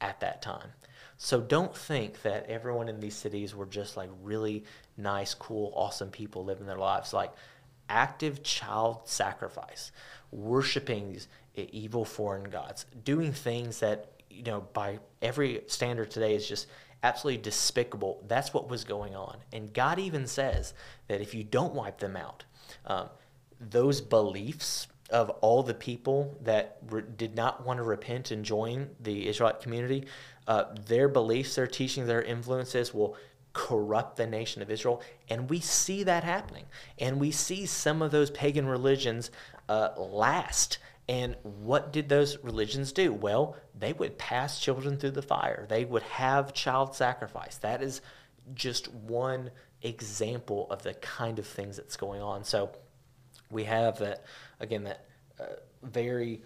[0.00, 0.70] at that time.
[1.18, 4.64] So don't think that everyone in these cities were just like really
[4.96, 7.12] nice, cool, awesome people living their lives.
[7.12, 7.32] Like
[7.88, 9.92] active child sacrifice,
[10.30, 16.48] worshiping these evil foreign gods, doing things that, you know, by every standard today is
[16.48, 16.66] just
[17.02, 18.22] absolutely despicable.
[18.26, 19.38] That's what was going on.
[19.52, 20.74] And God even says
[21.08, 22.44] that if you don't wipe them out,
[22.86, 23.08] um,
[23.60, 28.90] those beliefs of all the people that re- did not want to repent and join
[29.00, 30.06] the Israelite community,
[30.48, 33.16] uh, their beliefs, their teachings, their influences will
[33.56, 35.00] corrupt the nation of Israel.
[35.30, 36.66] And we see that happening.
[36.98, 39.30] And we see some of those pagan religions
[39.70, 40.76] uh, last.
[41.08, 43.14] And what did those religions do?
[43.14, 47.56] Well, they would pass children through the fire, they would have child sacrifice.
[47.56, 48.02] That is
[48.54, 52.44] just one example of the kind of things that's going on.
[52.44, 52.72] So
[53.50, 54.24] we have that,
[54.60, 55.06] again, that
[55.40, 55.44] uh,
[55.82, 56.42] very.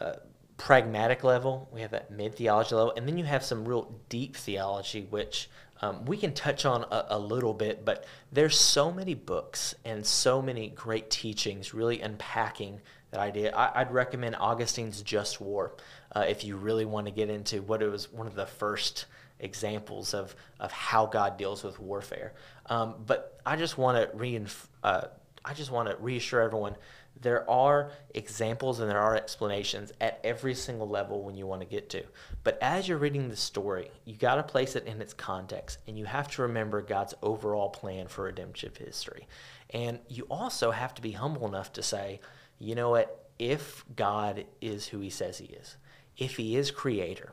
[0.00, 0.14] Uh,
[0.58, 4.36] pragmatic level, we have that mid theology level, and then you have some real deep
[4.36, 5.50] theology, which
[5.82, 7.84] um, we can touch on a, a, little bit.
[7.84, 13.54] But there's so many books and so many great teachings really unpacking that idea.
[13.54, 15.72] I, would recommend Augustine's Just War
[16.14, 19.06] uh, if you really want to get into what it was one of the first
[19.38, 22.32] examples of, of how God deals with warfare.
[22.66, 25.08] Um, but I just want to reinf- uh,
[25.44, 26.76] I just want to reassure everyone
[27.20, 31.66] there are examples and there are explanations at every single level when you want to
[31.66, 32.04] get to.
[32.44, 35.98] But as you're reading the story, you got to place it in its context and
[35.98, 39.26] you have to remember God's overall plan for redemptive history.
[39.70, 42.20] And you also have to be humble enough to say,
[42.58, 45.76] you know what, if God is who he says he is,
[46.18, 47.32] if he is creator,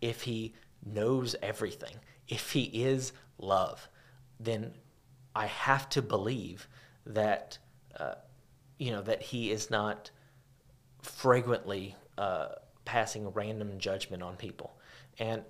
[0.00, 0.54] if he
[0.84, 1.94] knows everything,
[2.28, 3.88] if he is love,
[4.40, 4.74] then
[5.34, 6.68] I have to believe
[7.06, 7.58] that.
[7.98, 8.14] Uh,
[8.82, 10.10] you know that he is not
[11.02, 12.48] fragrantly uh,
[12.84, 14.76] passing random judgment on people,
[15.18, 15.42] and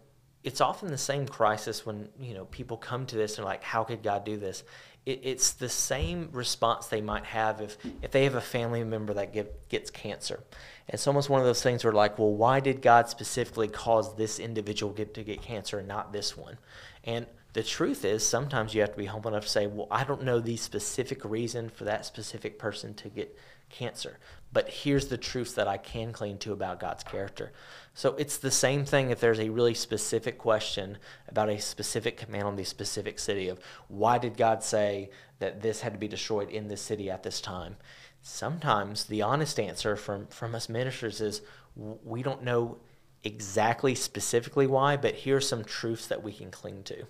[0.44, 3.84] it's often the same crisis when you know people come to this and like, how
[3.84, 4.64] could God do this?
[5.06, 9.14] It, it's the same response they might have if if they have a family member
[9.14, 10.42] that get, gets cancer.
[10.88, 14.38] It's almost one of those things where like, well, why did God specifically cause this
[14.38, 16.58] individual get to get cancer and not this one?
[17.04, 20.04] And the truth is sometimes you have to be humble enough to say well i
[20.04, 23.36] don't know the specific reason for that specific person to get
[23.68, 24.18] cancer
[24.52, 27.52] but here's the truths that i can cling to about god's character.
[27.94, 32.44] So it's the same thing if there's a really specific question about a specific command
[32.44, 36.50] on the specific city of why did god say that this had to be destroyed
[36.50, 37.76] in this city at this time?
[38.22, 41.42] Sometimes the honest answer from from us ministers is
[41.74, 42.78] we don't know
[43.24, 47.06] exactly specifically why but here's some truths that we can cling to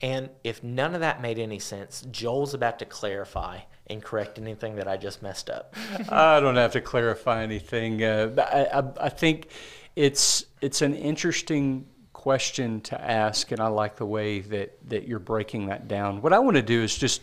[0.00, 4.76] and if none of that made any sense, Joel's about to clarify and correct anything
[4.76, 5.74] that I just messed up.
[6.08, 8.02] I don't have to clarify anything.
[8.02, 9.48] Uh, I, I, I, think
[9.94, 15.18] it's it's an interesting question to ask, and I like the way that, that you're
[15.18, 16.22] breaking that down.
[16.22, 17.20] What I want to do is just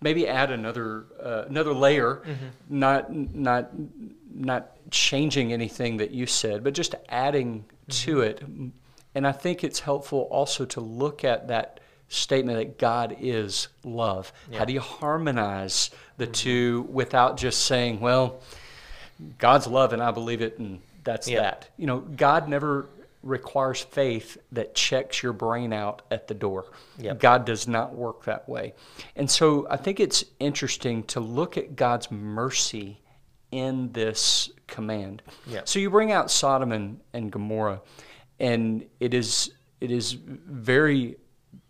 [0.00, 2.46] maybe add another uh, another layer, mm-hmm.
[2.68, 3.70] not not
[4.32, 7.90] not changing anything that you said, but just adding mm-hmm.
[7.90, 8.42] to it.
[9.16, 11.80] And I think it's helpful also to look at that
[12.14, 14.32] statement that God is love?
[14.50, 14.58] Yeah.
[14.58, 16.32] How do you harmonize the mm-hmm.
[16.32, 18.40] two without just saying, well,
[19.38, 21.40] God's love and I believe it and that's yeah.
[21.40, 21.70] that?
[21.76, 22.88] You know, God never
[23.22, 26.66] requires faith that checks your brain out at the door.
[26.98, 27.20] Yep.
[27.20, 28.74] God does not work that way.
[29.16, 33.00] And so I think it's interesting to look at God's mercy
[33.50, 35.22] in this command.
[35.46, 35.68] Yep.
[35.68, 37.80] So you bring out Sodom and, and Gomorrah,
[38.38, 41.16] and it is it is very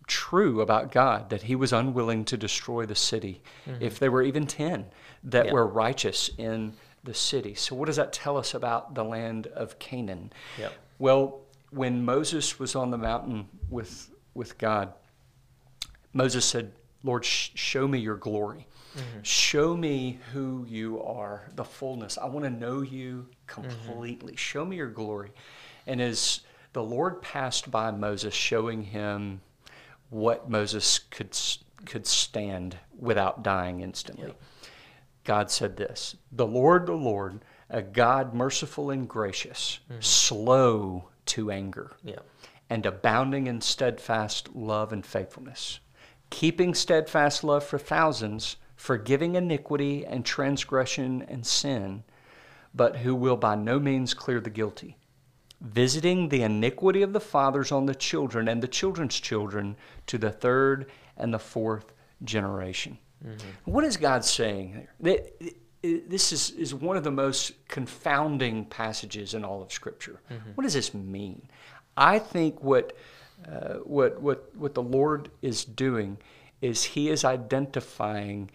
[0.07, 3.83] true about God that he was unwilling to destroy the city mm-hmm.
[3.83, 4.87] if there were even 10
[5.25, 5.53] that Yeah.
[5.53, 7.55] were righteous in the city.
[7.55, 10.33] So what does that tell us about the land of Canaan?
[10.59, 10.73] Yep.
[10.99, 11.41] Well,
[11.71, 14.93] when Moses was on the mountain with with God,
[16.13, 18.67] Moses said, "Lord, sh- show me your glory.
[18.97, 19.23] Mm-hmm.
[19.23, 22.17] Show me who you are, the fullness.
[22.19, 24.33] I want to know you completely.
[24.33, 24.37] Mm-hmm.
[24.37, 25.33] Show me your glory."
[25.87, 26.41] And as
[26.73, 29.41] the Lord passed by Moses, showing him
[30.11, 31.37] what Moses could
[31.87, 34.29] could stand without dying instantly.
[34.29, 34.43] Yep.
[35.25, 37.41] God said this The Lord, the Lord,
[37.71, 40.01] a God merciful and gracious, mm-hmm.
[40.01, 41.93] slow to anger,
[42.71, 45.81] and abounding in steadfast love and faithfulness,
[46.31, 52.05] keeping steadfast love for thousands, forgiving iniquity and transgression and sin,
[52.75, 54.97] but who will by no means clear the guilty,
[55.65, 60.31] visiting the iniquity of the fathers on the children and the children's children to the
[60.31, 62.99] third and the fourth generation.
[63.27, 63.71] Mm-hmm.
[63.71, 65.21] What is God saying there?
[65.83, 70.21] This is, is one of the most confounding passages in all of Scripture.
[70.31, 70.51] Mm-hmm.
[70.55, 71.47] What does this mean?
[71.97, 72.97] I think what,
[73.47, 76.17] uh, what, what, what the Lord is doing
[76.63, 78.51] is He is identifying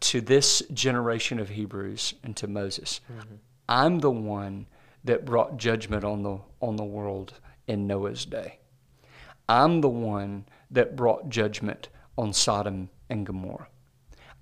[0.00, 3.00] to this generation of Hebrews and to Moses.
[3.12, 3.34] Mm-hmm.
[3.68, 4.66] I'm the one
[5.08, 7.32] that brought judgment on the, on the world
[7.66, 8.58] in Noah's day.
[9.48, 13.68] I'm the one that brought judgment on Sodom and Gomorrah.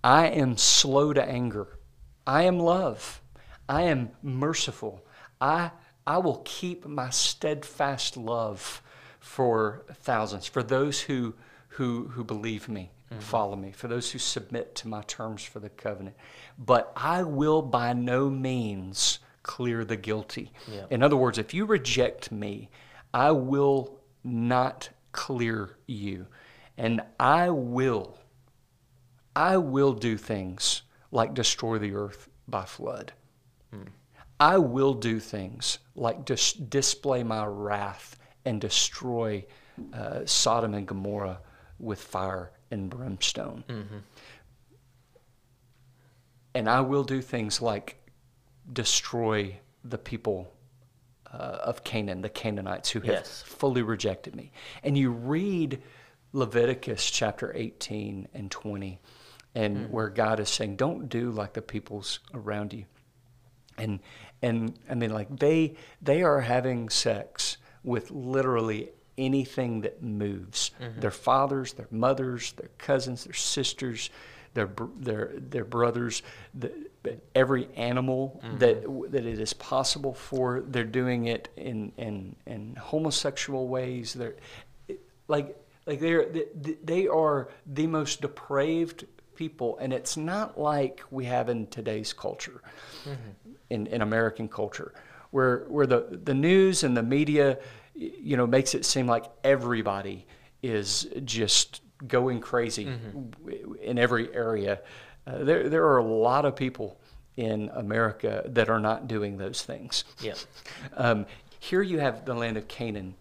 [0.03, 1.79] I am slow to anger.
[2.27, 3.23] I am love.
[3.69, 5.07] I am merciful.
[5.41, 5.71] I,
[6.05, 8.83] I will keep my steadfast love
[9.21, 11.35] for thousands, for those who,
[11.69, 15.61] who, who believe me, and follow me, for those who submit to my terms for
[15.61, 16.17] the covenant.
[16.59, 20.53] But I will by no means clear the guilty.
[20.71, 20.87] Yeah.
[20.91, 22.69] In other words, if you reject me,
[23.15, 26.27] I will not clear you.
[26.77, 28.19] And I will,
[29.37, 30.83] I will do things
[31.13, 33.13] like destroy the earth by flood.
[34.39, 39.47] I will do things like dis- display my wrath and destroy
[39.95, 41.41] uh, Sodom and Gomorrah
[41.79, 43.65] with fire and brimstone.
[46.55, 47.97] And I will do things like
[48.73, 50.53] destroy the people
[51.33, 53.43] uh, of Canaan, the Canaanites who have Yes.
[53.47, 54.53] fully rejected me.
[54.83, 55.83] And you read
[56.33, 59.01] Leviticus chapter 18 and 20,
[59.55, 62.85] and where God is saying, Don't do like the peoples around you.
[63.79, 64.01] And
[64.43, 70.71] and I mean like they they are having sex with literally anything that moves.
[70.99, 74.11] Their fathers, their mothers, their cousins, their sisters,
[74.57, 76.23] their their their brothers,
[76.55, 76.73] the,
[77.35, 78.59] every animal mm-hmm.
[78.59, 80.65] that that it is possible for.
[80.67, 84.15] They're doing it in in in homosexual ways.
[84.15, 84.37] They're
[85.29, 91.27] like like they're they- they are the most depraved people and it's not like we
[91.27, 92.63] have in today's culture
[93.05, 93.53] mm-hmm.
[93.69, 94.95] in, in American culture
[95.31, 97.59] where where the the news and the media
[97.95, 100.27] you know makes it seem like everybody
[100.63, 102.85] is just going crazy
[103.45, 104.81] w- in every area
[105.27, 106.99] uh, there there are a lot of people
[107.37, 110.35] in America that are not doing those things Yeah.
[110.97, 111.27] um,
[111.59, 113.15] here you have the land of Canaan.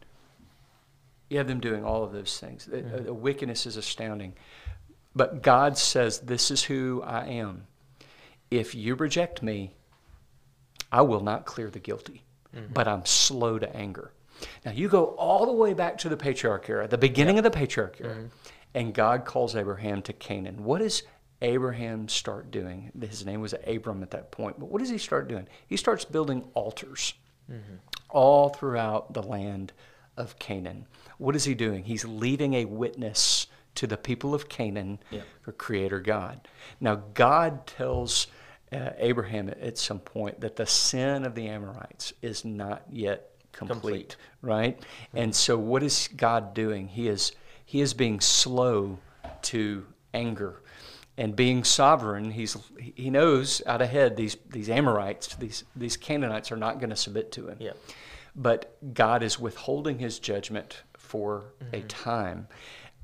[1.29, 2.65] You have them doing all of those things.
[2.65, 4.33] The, the wickedness is astounding.
[5.15, 7.65] But God says, This is who I am.
[8.51, 9.73] If you reject me,
[10.91, 12.23] I will not clear the guilty,
[12.73, 14.11] but I'm slow to anger.
[14.65, 17.51] Now, you go all the way back to the patriarch era, the beginning of the
[17.51, 18.15] patriarch era,
[18.75, 20.63] and God calls Abraham to Canaan.
[20.63, 21.01] What does
[21.41, 22.91] Abraham start doing?
[23.01, 25.47] His name was Abram at that point, but what does he start doing?
[25.65, 27.13] He starts building altars
[28.09, 29.71] all throughout the land
[30.17, 30.85] of Canaan.
[31.17, 31.83] What is he doing?
[31.83, 35.21] He's leaving a witness to the people of Canaan Yeah.
[35.41, 36.47] for Creator God.
[36.79, 38.27] Now, God tells
[38.71, 43.71] uh, Abraham at- some point that the sin of the Amorites is not yet complete,
[43.81, 44.15] Complete.
[44.41, 44.79] right?
[45.13, 46.87] And so, what is God doing?
[46.87, 47.31] He is
[47.65, 48.99] he is being slow
[49.43, 50.61] to anger.
[51.17, 56.57] And being sovereign, he's he knows out ahead these these Amorites, these these Canaanites are
[56.57, 57.71] not going to submit to him Yeah.
[58.35, 62.47] but God is withholding His judgment for a time.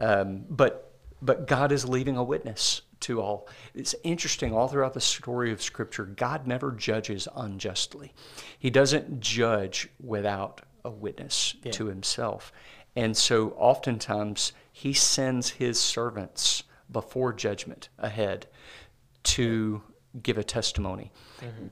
[0.01, 3.47] Um, but but God is leaving a witness to all.
[3.73, 6.03] It's interesting all throughout the story of Scripture.
[6.05, 8.13] God never judges unjustly.
[8.59, 11.71] He doesn't judge without a witness Yeah.
[11.73, 12.51] to himself.
[12.95, 18.47] And so oftentimes he sends his servants before judgment ahead
[19.23, 19.81] to
[20.21, 21.11] give a testimony.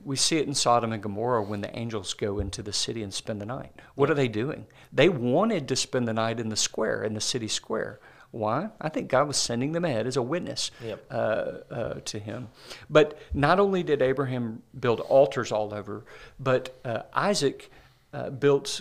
[0.04, 3.12] We see it in Sodom and Gomorrah when the angels go into the city and
[3.14, 3.72] spend the night.
[3.94, 4.66] What are they doing?
[4.92, 8.00] They wanted to spend the night in the square, in the city square.
[8.32, 8.70] Why?
[8.80, 11.04] I think God was sending them ahead as a witness Yep.
[11.10, 12.48] uh, uh, to him.
[12.88, 16.04] But not only did Abraham build altars all over,
[16.38, 17.70] but uh, Isaac
[18.12, 18.80] uh, built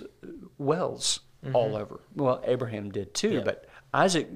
[0.57, 1.19] wells
[1.53, 1.99] all over.
[2.15, 3.41] Well, Abraham did too, Yeah.
[3.43, 4.27] but Isaac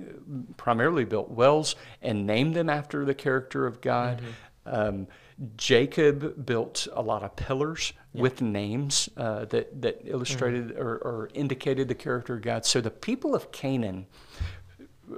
[0.57, 4.21] primarily built wells and named them after the character of God.
[4.65, 5.07] Um,
[5.57, 11.87] Jacob built a lot of pillars with names uh, that that illustrated or, or indicated
[11.87, 12.65] the character of God.
[12.65, 14.05] So the people of Canaan,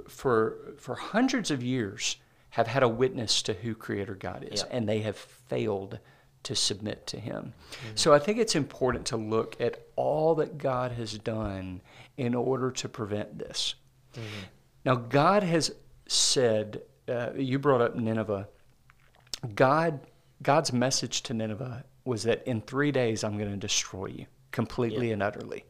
[0.08, 2.16] for for hundreds of years,
[2.50, 4.76] have had a witness to who Creator God is, Yeah.
[4.76, 5.98] and they have failed
[6.46, 7.52] to submit to Him.
[7.72, 7.88] Mm-hmm.
[7.96, 11.80] So I think it's important to look at all that God has done
[12.16, 13.74] in order to prevent this.
[14.14, 14.44] Mm-hmm.
[14.84, 15.72] Now, God has
[16.06, 18.46] said, uh, you brought up Nineveh.
[19.56, 19.98] God,
[20.40, 25.10] God's message to Nineveh was that in three days I'm going to destroy you completely
[25.10, 25.64] and utterly.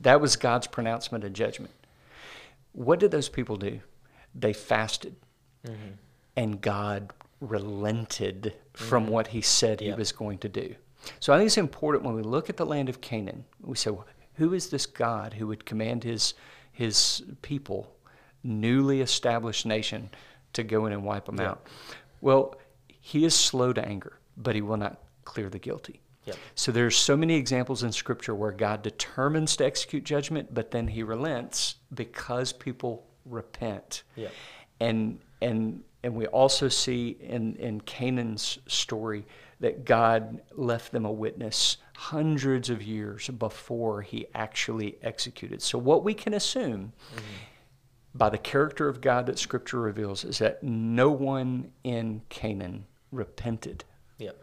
[0.00, 1.72] That was God's pronouncement of judgment.
[2.72, 3.80] What did those people do?
[4.34, 5.14] They fasted,
[5.64, 5.92] mm-hmm.
[6.36, 9.10] and God relented from mm.
[9.10, 10.74] what He said He was going to do.
[11.18, 13.90] So I think it's important when we look at the land of Canaan, we say,
[13.90, 16.34] well, who is this God who would command His
[16.72, 17.94] His people,
[18.42, 20.10] newly established nation,
[20.52, 21.66] to go in and wipe them out?
[22.20, 22.54] Well,
[22.88, 26.00] He is slow to anger, but He will not clear the guilty.
[26.24, 26.36] Yep.
[26.54, 30.88] So there's so many examples in Scripture where God determines to execute judgment, but then
[30.88, 34.02] He relents because people repent.
[34.16, 34.32] Yep.
[34.80, 39.26] And and and we also see in in Canaan's story
[39.60, 45.62] that God left them a witness hundreds of years before He actually executed.
[45.62, 46.92] So what we can assume.
[48.12, 53.84] By the character of God that Scripture reveals, is that no one in Canaan repented.
[54.18, 54.42] Yep.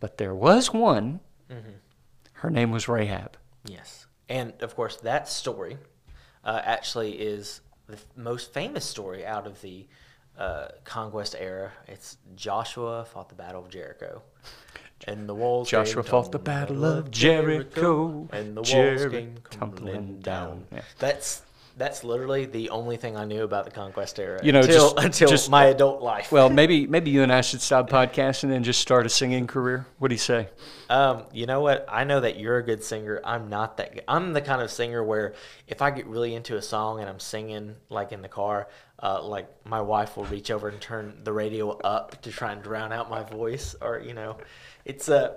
[0.00, 1.20] But there was one.
[2.32, 3.36] Her name was Rahab.
[3.64, 4.06] Yes.
[4.28, 5.78] And of course, that story
[6.44, 9.86] uh, actually is the most famous story out of the
[10.38, 11.72] uh, conquest era.
[11.88, 14.22] It's Joshua fought the Battle of Jericho.
[15.06, 18.28] And the walls Joshua fought the battle of Jericho.
[18.32, 20.48] and the walls Jericho came tumbling tumbling down.
[20.48, 20.66] down.
[20.72, 20.80] Yeah.
[20.98, 21.42] That's
[21.78, 24.40] that's literally the only thing I knew about the conquest era.
[24.42, 26.32] You know, until, just- until just- my adult life.
[26.32, 29.86] Well, maybe maybe you and I should stop podcasting and just start a singing career.
[29.98, 30.48] What do you say?
[30.88, 31.84] Um, you know what?
[31.88, 33.20] I know that you're a good singer.
[33.24, 34.04] I'm not that good.
[34.08, 35.34] I'm the kind of singer where
[35.68, 38.68] if I get really into a song and I'm singing like in the car,
[39.02, 42.62] uh, like my wife will reach over and turn the radio up to try and
[42.62, 44.38] drown out my voice, or you know,
[44.84, 45.36] it's a,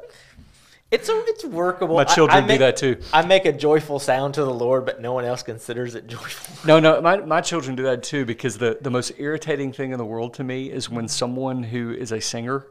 [0.92, 1.96] it's a, it's workable.
[1.96, 2.98] My I- I children do that too.
[3.14, 6.56] I make a joyful sound to the Lord, but no one else considers it joyful.
[6.68, 9.98] No, no, my, my children do that too because the, the most irritating thing in
[9.98, 12.68] the world to me is when someone who is a singer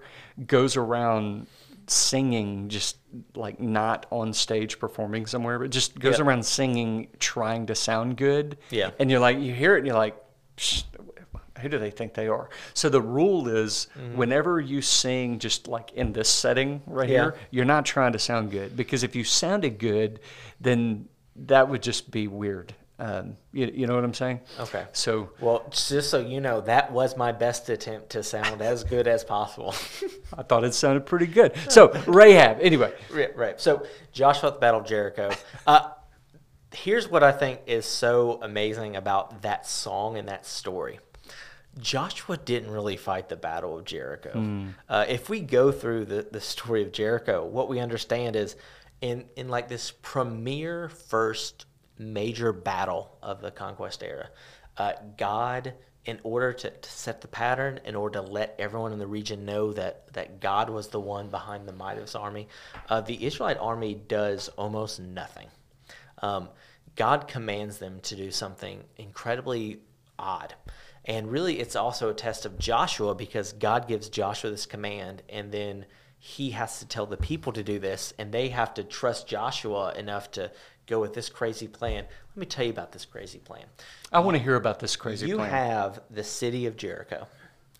[0.46, 1.46] goes around
[1.86, 2.98] singing just
[3.34, 6.26] like not on stage performing somewhere, but just goes Yep.
[6.26, 8.58] around singing trying to sound good.
[8.70, 8.90] Yeah.
[8.98, 10.16] And you're like, you hear it and you're like,
[11.58, 12.48] who do they think they are?
[12.74, 14.16] So the rule is Mm-hmm.
[14.16, 17.22] whenever you sing just like in this setting right Yeah.
[17.24, 20.20] here, you're not trying to sound good because if you sounded good,
[20.60, 22.74] then that would just be weird.
[23.00, 24.40] Um, you, you know what I'm saying?
[24.58, 24.84] Okay.
[24.92, 29.06] So Well, just so you know, that was my best attempt to sound as good
[29.06, 29.72] as possible.
[30.36, 31.54] I thought it sounded pretty good.
[31.68, 33.60] So Rahab, anyway, Right, right.
[33.60, 35.30] So Joshua the Battle of Jericho.
[35.64, 35.90] Uh,
[36.74, 40.98] here's what I think is so amazing about that song and that story.
[41.78, 44.66] Joshua didn't really fight the Battle of Jericho.
[44.88, 48.56] Uh, if we go through the, the story of Jericho, what we understand is
[49.00, 51.66] in, in like this premier first
[51.98, 54.28] major battle of the conquest era,
[54.76, 55.74] uh, God,
[56.04, 59.44] in order to, to set the pattern, in order to let everyone in the region
[59.44, 62.48] know that, that God was the one behind the might of his army,
[62.88, 65.48] uh, the Israelite army does almost nothing.
[66.22, 66.48] Um,
[66.96, 69.80] God commands them to do something incredibly
[70.18, 70.54] odd.
[71.08, 75.50] And really, it's also a test of Joshua because God gives Joshua this command, and
[75.50, 75.86] then
[76.18, 79.94] he has to tell the people to do this, and they have to trust Joshua
[79.94, 80.52] enough to
[80.86, 82.04] go with this crazy plan.
[82.04, 83.64] Let me tell you about this crazy plan.
[84.12, 85.48] I want to hear about this crazy you plan.
[85.48, 87.26] You have the city of Jericho,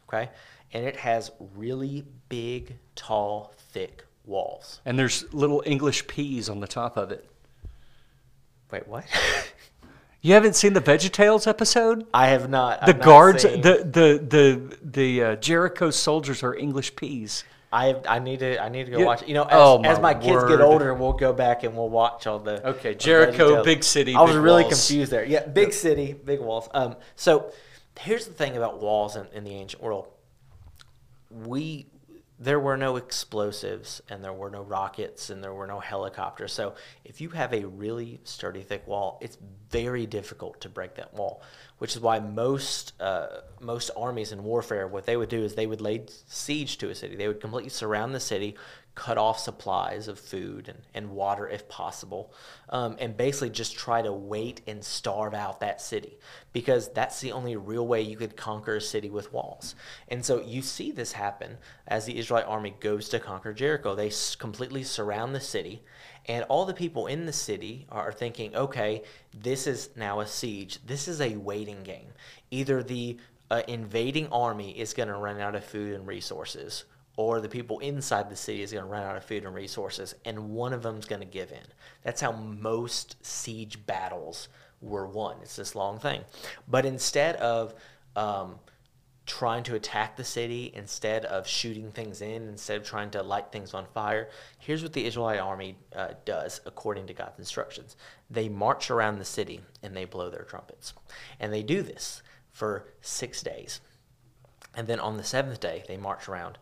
[0.09, 0.31] okay?
[0.73, 4.81] And it has really big, tall, thick walls.
[4.87, 7.29] and there's little English peas on the top of it.
[8.71, 9.05] Wait, what?
[10.21, 12.07] You haven't seen the VeggieTales episode?
[12.13, 12.81] I have not.
[12.87, 17.45] The I've guards, seen- the the the the uh, Jericho soldiers are English peas.
[17.73, 19.05] I I need to I need to go Yeah.
[19.05, 19.23] watch.
[19.23, 19.29] it.
[19.29, 21.89] You know, as, Oh, as my my kids get older, we'll go back and we'll
[21.91, 22.67] watch all the.
[22.67, 24.75] Okay, Jericho, big city, I was big really walls.
[24.89, 25.25] confused there.
[25.25, 26.69] Yeah, big city, big walls.
[26.75, 27.53] Um, so
[28.01, 30.09] here's the thing about walls in, in the ancient world.
[31.31, 31.87] We
[32.41, 36.53] there were no explosives and there were no rockets and there were no helicopters.
[36.53, 36.75] So
[37.05, 39.39] if you have a really sturdy, thick wall, it's
[39.71, 41.43] very difficult to break that wall.
[41.79, 43.27] Which is why most uh,
[43.61, 46.95] most armies in warfare, what they would do is they would lay siege to a
[46.95, 47.17] city.
[47.17, 48.57] They would completely surround the city,
[48.99, 52.33] cut off supplies of food and, and water if possible,
[52.71, 56.19] um, and basically just try to wait and starve out that city
[56.53, 59.77] because that's the only real way you could conquer a city with walls.
[60.09, 63.95] And so you see this happen as the Israelite army goes to conquer Jericho.
[63.95, 65.85] They s- completely surround the city,
[66.27, 70.81] and all the people in the city are thinking, okay, this is now a siege.
[70.85, 72.09] This is a waiting game.
[72.51, 73.17] Either the
[73.49, 76.85] uh, invading army is going to run out of food and resources,
[77.19, 80.15] or the people inside the city is going to run out of food and resources,
[80.25, 81.67] and one of them's going to give in.
[82.05, 84.49] That's how most siege battles
[84.81, 85.39] were won.
[85.43, 86.23] It's this long thing.
[86.69, 87.75] But instead of
[88.15, 88.61] um,
[89.27, 93.51] trying to attack the city, instead of shooting things in, instead of trying to light
[93.51, 94.29] things on fire,
[94.61, 97.97] here's what the Israelite army uh, does according to God's instructions
[98.31, 100.95] they march around the city and they blow their trumpets.
[101.41, 103.81] And they do this for six days.
[104.77, 106.59] And then on the seventh day, they march around,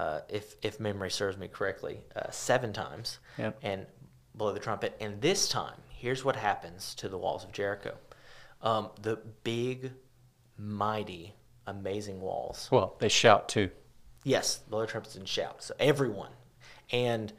[0.00, 3.58] uh, if, if memory serves me correctly, uh, seven times Yep.
[3.62, 3.86] and
[4.34, 4.96] blow the trumpet.
[4.98, 7.96] And this time, here's what happens to the walls of Jericho
[8.62, 9.92] um, the big,
[10.58, 11.34] mighty,
[11.66, 12.68] amazing walls.
[12.70, 13.70] Well, they shout too.
[14.24, 15.62] Yes, blow the trumpets and shout.
[15.62, 16.32] So everyone.
[16.92, 17.32] And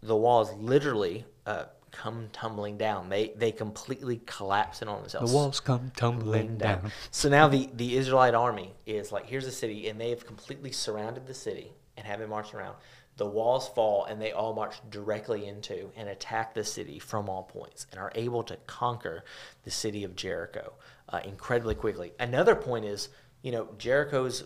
[0.00, 3.08] the walls literally uh, come tumbling down.
[3.08, 5.30] They, they completely collapse in on themselves.
[5.30, 6.92] The walls come tumbling laying down.
[7.10, 10.70] So now the, the Israelite army is like, here's a city, and they have completely
[10.70, 11.72] surrounded the city
[12.04, 12.76] and have it marched around.
[13.16, 17.44] The walls fall, and they all march directly into and attack the city from all
[17.44, 19.24] points and are able to conquer
[19.62, 20.74] the city of Jericho
[21.08, 22.12] uh, incredibly quickly.
[22.18, 23.08] Another point is,
[23.42, 24.44] you know, Jericho's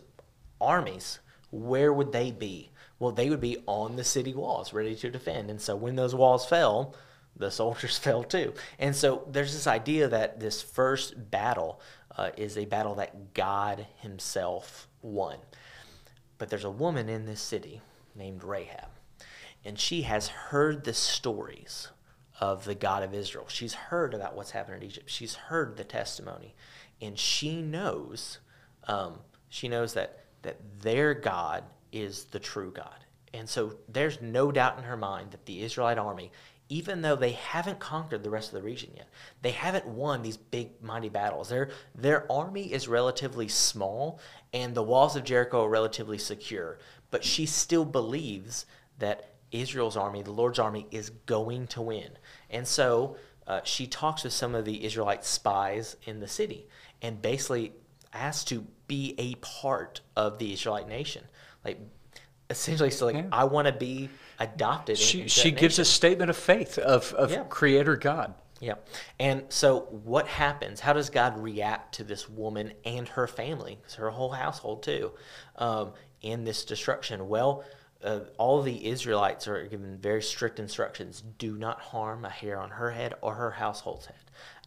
[0.61, 1.19] armies,
[1.51, 2.71] where would they be?
[2.99, 5.51] Well, they would be on the city walls, ready to defend.
[5.51, 6.95] And so when those walls fell,
[7.37, 8.53] the soldiers fell too.
[8.79, 11.81] And so there's this idea that this first battle
[12.17, 15.39] uh, is a battle that God Himself won.
[16.39, 17.83] But there's a woman in this city
[18.15, 18.89] named Rahab,
[19.65, 21.89] and she has heard the stories
[22.41, 23.47] of the God of Israel.
[23.49, 25.11] She's heard about what's happened in Egypt.
[25.11, 26.55] She's heard the testimony,
[27.01, 28.39] and she knows,
[28.87, 29.19] um,
[29.49, 33.05] she knows that that their God is the true God.
[33.35, 36.33] And so there's no doubt in her mind that the Israelite army,
[36.69, 39.09] even though they haven't conquered the rest of the region yet,
[39.43, 41.49] they haven't won these big, mighty battles.
[41.49, 44.21] Their, their army is relatively small,
[44.53, 46.79] and the walls of Jericho are relatively secure.
[47.11, 48.67] But she still believes
[48.99, 52.11] that Israel's army, the Lord's army, is going to win.
[52.51, 53.17] And so
[53.47, 56.67] uh, she talks with some of the Israelite spies in the city
[57.01, 57.73] and basically
[58.13, 61.25] asks to be a part of the Israelite nation.
[61.65, 61.79] Like,
[62.51, 63.29] essentially, so like, Yeah.
[63.33, 64.99] I want to be adopted.
[64.99, 67.45] She, she gives a statement of faith of, of Yeah.
[67.49, 68.35] Creator God.
[68.61, 68.75] Yeah.
[69.21, 70.81] And so what happens?
[70.81, 75.13] How does God react to this woman and her family, her whole household too,
[75.57, 77.29] um, in this destruction?
[77.29, 77.65] Well,
[78.03, 82.71] uh, all the Israelites are given very strict instructions do not harm a hair on
[82.71, 84.17] her head or her household's head.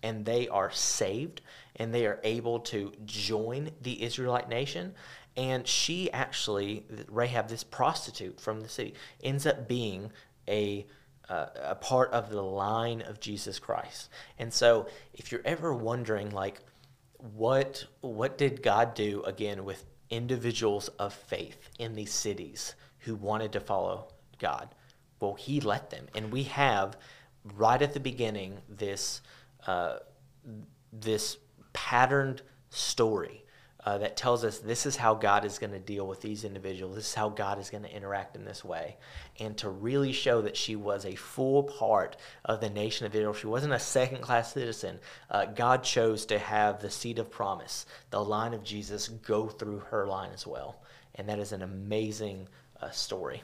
[0.04, 1.42] And they are saved
[1.78, 4.94] and they are able to join the Israelite nation.
[5.38, 10.12] And she actually, Rahab, this prostitute from the city, ends up being
[10.48, 10.86] a
[11.30, 14.10] uh, a part of the line of Jesus Christ.
[14.38, 16.60] And so, if you're ever wondering, like,
[17.36, 23.54] what what did God do again with individuals of faith in these cities who wanted
[23.54, 24.10] to follow
[24.40, 24.76] God?
[25.22, 26.98] Well, He let them, and we have
[27.56, 29.22] right at the beginning this
[29.68, 30.00] uh,
[30.92, 31.38] this
[31.72, 33.46] patterned story
[33.86, 36.96] uh, that tells us this is how God is going to deal with these individuals.
[36.96, 38.98] This is how God is going to interact in this way.
[39.40, 43.34] And to really show that she was a full part of the nation of Israel,
[43.34, 45.00] she wasn't a second class citizen.
[45.30, 49.80] Uh, God chose to have the seed of promise, the line of Jesus, go through
[49.90, 50.82] her line as well.
[51.16, 52.48] And that is an amazing
[52.82, 53.42] uh, story.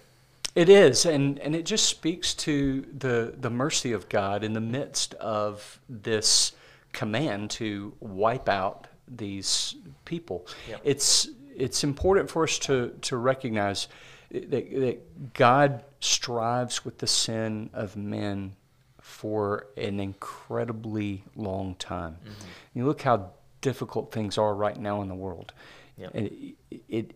[0.53, 4.61] It is, and, and it just speaks to the, the mercy of God in the
[4.61, 6.53] midst of this
[6.93, 10.47] command to wipe out these people.
[10.69, 10.81] Yep.
[10.83, 13.87] It's it's important for us to, to recognize
[14.29, 18.55] that, that God strives with the sin of men
[19.01, 22.17] for an incredibly long time.
[22.23, 22.79] Mm-hmm.
[22.79, 23.31] You look how
[23.61, 25.53] difficult things are right now in the world.
[25.97, 26.11] Yep.
[26.13, 26.27] And
[26.69, 27.13] it, it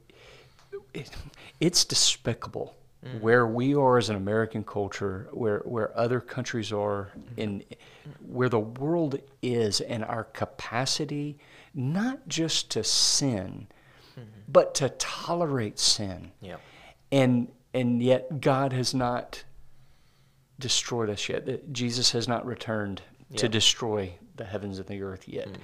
[0.93, 1.09] it,
[1.59, 2.75] it's despicable
[3.05, 3.19] mm-hmm.
[3.19, 7.39] where we are as an American culture, where where other countries are, mm-hmm.
[7.39, 7.63] in
[8.27, 11.37] where the world is, and our capacity
[11.73, 13.67] not just to sin,
[14.19, 14.29] mm-hmm.
[14.47, 16.31] but to tolerate sin.
[16.41, 16.57] Yeah.
[17.11, 19.43] And and yet God has not
[20.59, 21.71] destroyed us yet.
[21.71, 23.01] Jesus has not returned
[23.37, 25.47] to destroy the heavens and the earth yet.
[25.47, 25.55] Mm.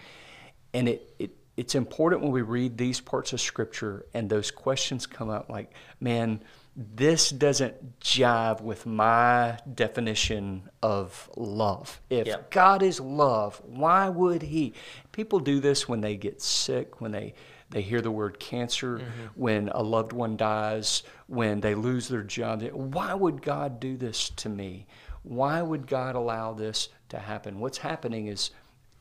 [0.73, 5.07] And it, it it's important when we read these parts of scripture and those questions
[5.07, 6.43] come up like, man,
[6.79, 11.99] this doesn't jive with my definition of love.
[12.11, 12.35] If Yeah.
[12.51, 14.73] God is love, why would he?
[15.11, 17.33] People do this when they get sick, when they
[17.69, 19.01] they hear the word cancer,
[19.35, 22.61] when a loved one dies, when they lose their job.
[22.71, 24.85] Why would God do this to me?
[25.23, 27.59] Why would God allow this to happen?
[27.59, 28.51] What's happening is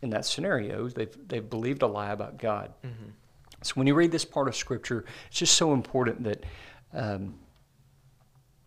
[0.03, 2.73] in that scenario, they've they've believed a lie about God.
[3.63, 6.43] So when you read this part of Scripture, it's just so important that
[6.93, 7.39] um,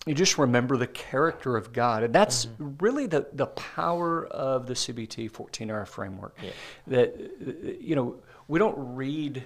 [0.09, 2.71] you just remember the character of God, and that's mm-hmm.
[2.79, 6.35] really the the power of the CBT 14-era framework.
[6.41, 6.49] Yeah.
[6.87, 8.15] That you know
[8.47, 9.43] we don't read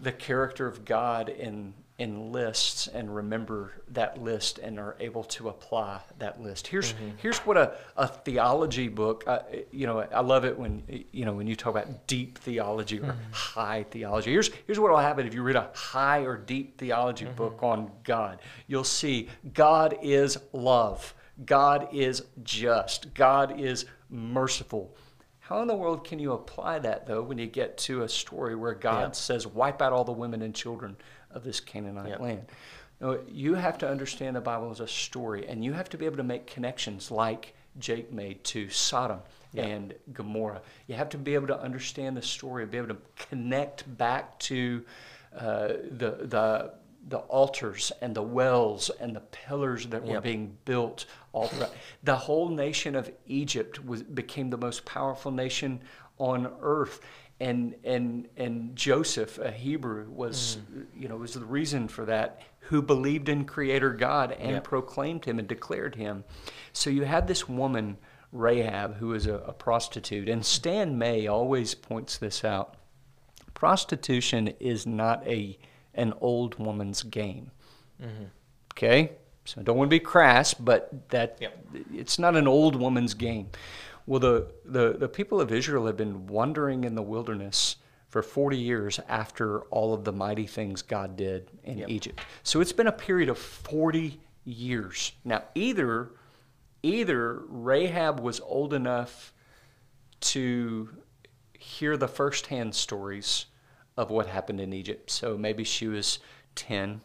[0.00, 5.50] the character of God in in lists and remember that list and are able to
[5.50, 6.66] apply that list.
[6.66, 7.10] Here's mm-hmm.
[7.18, 9.22] here's what a, a theology book.
[9.26, 9.40] Uh,
[9.70, 10.82] you know, I love it when
[11.12, 13.32] you know when you talk about deep theology or mm-hmm.
[13.32, 14.32] high theology.
[14.32, 17.34] Here's here's what will happen if you read a high or deep theology mm-hmm.
[17.34, 18.40] book on God.
[18.66, 21.14] You'll see God is love.
[21.44, 23.12] God is just.
[23.12, 24.96] God is merciful.
[25.40, 28.54] How in the world can you apply that though when you get to a story
[28.54, 29.12] where God Yeah.
[29.12, 30.96] says, "Wipe out all the women and children
[31.30, 32.18] of this Canaanite Yeah.
[32.18, 32.46] land"?
[33.00, 36.04] No, you have to understand the Bible as a story, and you have to be
[36.04, 39.20] able to make connections like Jake made to Sodom
[39.56, 40.60] and Gomorrah.
[40.86, 44.84] You have to be able to understand the story, be able to connect back to
[45.36, 46.74] uh, the the
[47.08, 51.72] the altars and the wells and the pillars that were being built all throughout.
[52.02, 55.80] The whole nation of Egypt was became the most powerful nation
[56.18, 57.00] on earth.
[57.40, 60.86] And and and Joseph, a Hebrew, was mm.
[60.94, 62.42] you know was the reason for that.
[62.64, 64.64] Who believed in Creator God and Yep.
[64.64, 66.22] proclaimed Him and declared Him.
[66.72, 67.96] So you had this woman
[68.32, 72.76] Rahab, who is a, a prostitute, and Stan May always points this out.
[73.54, 75.58] Prostitution is not a
[75.94, 77.50] an old woman's game.
[78.00, 78.24] Mm-hmm.
[78.72, 79.12] Okay,
[79.44, 81.66] so I don't want to be crass, but that Yep.
[81.92, 83.48] it's not an old woman's game.
[84.10, 87.76] Well, the, the the people of Israel have been wandering in the wilderness
[88.08, 91.88] for 40 years after all of the mighty things God did in Yep.
[91.88, 92.20] Egypt.
[92.42, 95.12] So it's been a period of 40 years.
[95.24, 96.10] Now, either
[96.82, 99.32] either Rahab was old enough
[100.32, 100.88] to
[101.56, 103.46] hear the firsthand stories
[103.96, 105.08] of what happened in Egypt.
[105.12, 106.18] So maybe she was
[106.56, 107.00] 10,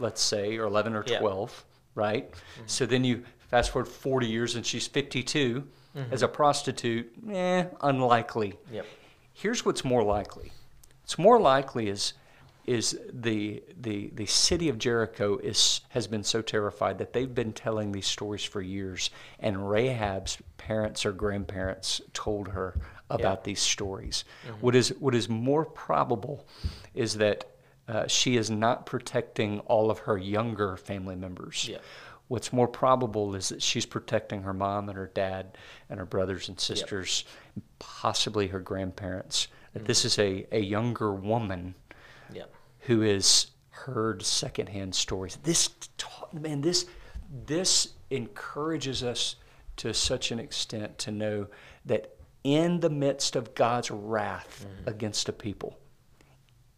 [0.00, 1.20] let's say, or 11 or Yeah.
[1.20, 2.32] 12, right?
[2.32, 2.62] Mm-hmm.
[2.66, 5.62] So then you fast forward 40 years and she's 52
[5.94, 8.54] as a prostitute, eh, unlikely.
[8.72, 8.86] Yep.
[9.32, 10.52] Here's what's more likely.
[11.02, 12.14] What's more likely is
[12.66, 17.52] is the the the city of Jericho is has been so terrified that they've been
[17.52, 19.10] telling these stories for years,
[19.40, 22.78] and Rahab's parents or grandparents told her
[23.10, 24.24] about these stories.
[24.60, 26.46] What is what is more probable
[26.94, 27.46] is that
[27.88, 31.66] uh, she is not protecting all of her younger family members.
[31.70, 31.78] Yeah.
[32.28, 35.56] What's more probable is that she's protecting her mom and her dad
[35.88, 37.24] and her brothers and sisters,
[37.78, 39.48] possibly her grandparents.
[39.72, 40.06] That this mm-hmm.
[40.06, 41.74] is a, a younger woman
[42.32, 42.54] Yep.
[42.80, 45.38] who has heard secondhand stories.
[45.42, 45.70] This
[46.32, 46.86] man, this
[47.46, 49.36] this encourages us
[49.76, 51.46] to such an extent to know
[51.84, 54.88] that in the midst of God's wrath mm-hmm.
[54.88, 55.78] against a people,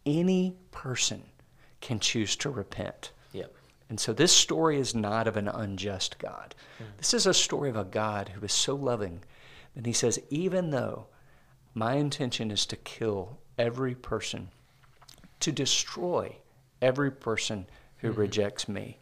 [0.05, 1.23] any person
[1.79, 3.11] can choose to repent.
[3.91, 6.55] And so this story is not of an unjust God.
[6.95, 9.19] This is a story of a God who is so loving
[9.75, 11.07] that he says, even though
[11.73, 14.47] my intention is to kill every person,
[15.41, 16.37] to destroy
[16.81, 17.65] every person
[17.97, 18.97] who rejects me,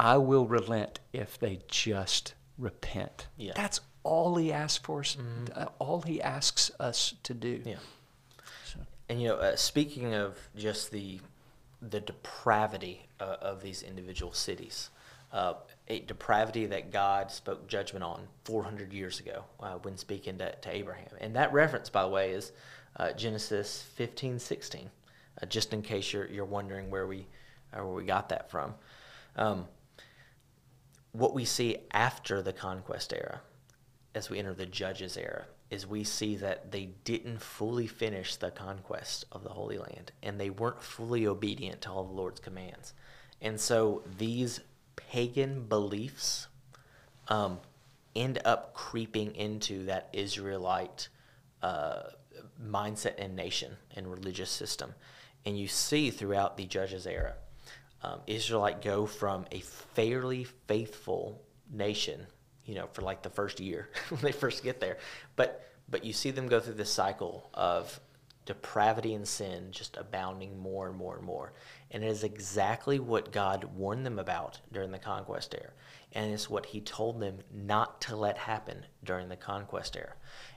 [0.00, 3.28] I will relent if they just repent.
[3.36, 3.52] Yeah.
[3.54, 5.16] That's all he asks for us,
[5.54, 7.62] uh, all he asks us to do.
[7.64, 7.76] Yeah.
[9.08, 11.20] And you know, uh, speaking of just the
[11.80, 14.90] the depravity uh, of these individual cities,
[15.32, 15.54] uh,
[15.88, 20.70] a depravity that God spoke judgment on 400 years ago uh, when speaking to, to
[20.70, 22.52] Abraham, and that reference, by the way, is
[22.96, 24.90] uh, Genesis 15, 16.
[25.40, 27.26] Uh, just in case you're you're wondering where we
[27.72, 28.74] uh, where we got that from.
[29.36, 29.66] Um,
[31.12, 33.40] what we see after the conquest era,
[34.14, 38.50] as we enter the judges era, is we see that they didn't fully finish the
[38.50, 42.92] conquest of the Holy Land and they weren't fully obedient to all the Lord's commands.
[43.42, 44.60] And so these
[44.96, 46.48] pagan beliefs
[47.28, 47.58] um,
[48.16, 51.08] end up creeping into that Israelite
[51.62, 52.04] uh,
[52.64, 54.94] mindset and nation and religious system.
[55.44, 57.34] And you see throughout the Judges era,
[58.02, 62.26] um, Israelite go from a fairly faithful nation
[62.64, 64.98] you know, for like the first year when they first get there.
[65.36, 68.00] But but you see them go through this cycle of
[68.44, 71.52] depravity and sin just abounding more and more and more.
[71.90, 75.70] And it is exactly what God warned them about during the conquest era.
[76.12, 80.14] And it's what he told them not to let happen during the conquest era.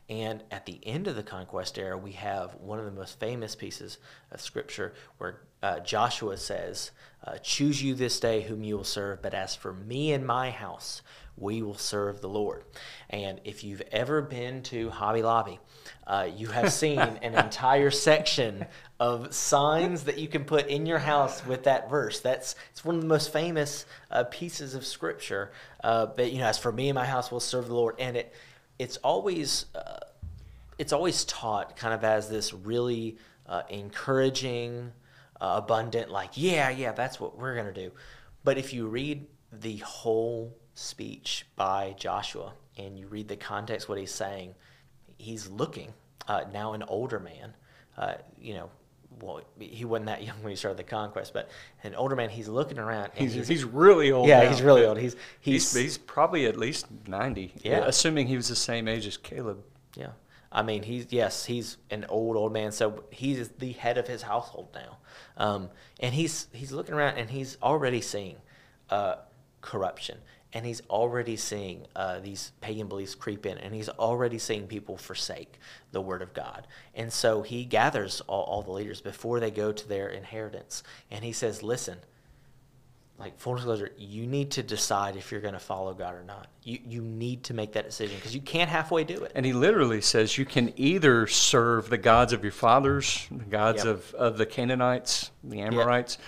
[0.10, 3.56] And at the end of the conquest era, we have one of the most famous
[3.56, 3.98] pieces
[4.32, 6.92] of scripture where uh, Joshua says,
[7.26, 10.52] uh, Choose you this day whom you will serve, but as for me and my
[10.52, 11.02] house,
[11.38, 12.64] we will serve the Lord.
[13.10, 15.60] And if you've ever been to Hobby Lobby,
[16.08, 18.66] uh, you have seen an entire section
[19.00, 22.22] of signs that you can put in your house with that verse.
[22.22, 25.52] That's it's one of the most famous uh, pieces of scripture.
[25.84, 27.96] Uh, that you know, as for me and my house, will serve the Lord.
[28.00, 28.34] And it
[28.80, 30.00] it's always uh,
[30.78, 33.18] it's always taught kind of as this really
[33.48, 34.92] uh, encouraging,
[35.42, 37.92] uh, abundant, like yeah, yeah, that's what we're gonna do.
[38.44, 43.98] But if you read the whole speech by Joshua and you read the context, what
[43.98, 44.54] he's saying,
[45.18, 45.94] he's looking
[46.28, 47.54] uh, now an older man.
[47.98, 48.70] Uh, you know,
[49.22, 51.50] well, he wasn't that young when he started the conquest, but
[51.84, 52.30] an older man.
[52.30, 53.12] He's looking around.
[53.16, 54.28] he's, he's, he's really old.
[54.28, 54.50] Yeah, now.
[54.50, 54.98] he's really old.
[54.98, 57.54] He's, he's he's he's probably at least ninety.
[57.64, 59.64] Yeah, assuming he was the same age as Caleb.
[59.96, 60.10] Yeah,
[60.52, 62.74] I mean he's yes he's an old old man.
[62.74, 64.98] So he's the head of his household now,
[65.38, 65.70] um,
[66.02, 68.36] and he's he's looking around and he's already seeing
[68.90, 69.16] uh,
[69.62, 70.18] corruption
[70.56, 74.96] and he's already seeing uh, these pagan beliefs creep in, and he's already seeing people
[74.96, 75.60] forsake
[75.92, 76.66] the word of God.
[76.96, 80.82] And so he gathers all, all the leaders before they go to their inheritance,
[81.12, 81.98] and he says, "Listen,
[83.20, 86.48] like full disclosure, you need to decide if you're going to follow God or not.
[86.64, 89.52] You you need to make that decision because you can't halfway do it." And he
[89.52, 93.94] literally says, "You can either serve the gods of your fathers, the gods yep.
[93.94, 96.28] of, of the Canaanites, the Amorites." Yep.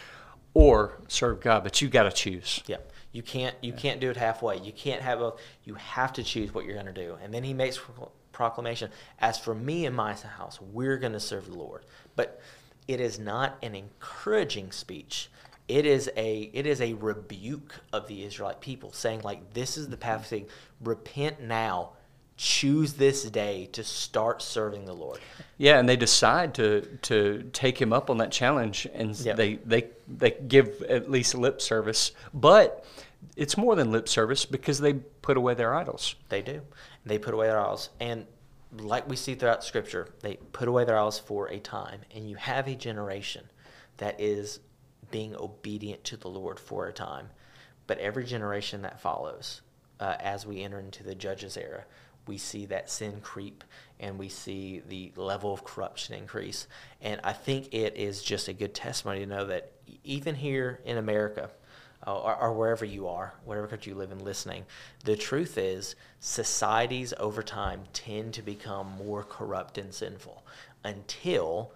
[0.53, 2.63] Or serve God, but you got to choose.
[2.65, 2.91] Yep.
[3.17, 3.79] You can't you yeah.
[3.79, 4.59] can't do it halfway.
[4.59, 5.41] You can't have both.
[5.63, 7.17] You have to choose what you're going to do.
[7.23, 7.79] And then he makes
[8.31, 11.81] proclamation, as for me and my house, we're going to serve the Lord.
[12.15, 12.39] But
[12.87, 15.31] it is not an encouraging speech.
[15.67, 19.89] It is a it is a rebuke of the Israelite people, saying like this is
[19.89, 20.29] the path mm-hmm.
[20.29, 20.45] saying,
[20.79, 21.93] repent now,
[22.37, 25.19] choose this day to start serving the Lord.
[25.57, 29.37] Yeah, and they decide to to take him up on that challenge, and yep.
[29.37, 32.85] they they they give at least lip service, but
[33.35, 36.15] it's more than lip service because they put away their idols.
[36.29, 36.61] They do.
[37.05, 37.89] They put away their idols.
[37.99, 38.25] And
[38.71, 42.01] like we see throughout Scripture, they put away their idols for a time.
[42.13, 43.45] And you have a generation
[43.97, 44.59] that is
[45.11, 47.29] being obedient to the Lord for a time.
[47.85, 49.61] But every generation that follows,
[49.99, 51.85] uh, as we enter into the Judges era,
[52.27, 53.63] we see that sin creep
[53.99, 56.67] and we see the level of corruption increase.
[57.01, 59.71] And I think it is just a good testimony to know that
[60.03, 61.49] even here in America,
[62.05, 64.63] Uh, or, or, wherever you are, whatever country you live in, listening,
[65.03, 70.45] the truth is societies over time tend to become more corrupt and sinful
[70.83, 71.71] until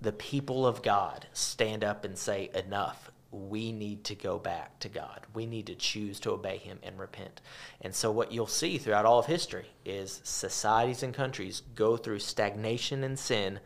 [0.00, 3.10] the people of God stand up and say, enough.
[3.32, 5.22] We need to go back to God.
[5.34, 7.40] We need to choose to obey Him and repent.
[7.80, 12.20] And so, what you'll see throughout all of history is societies and countries go through
[12.20, 13.58] stagnation and sin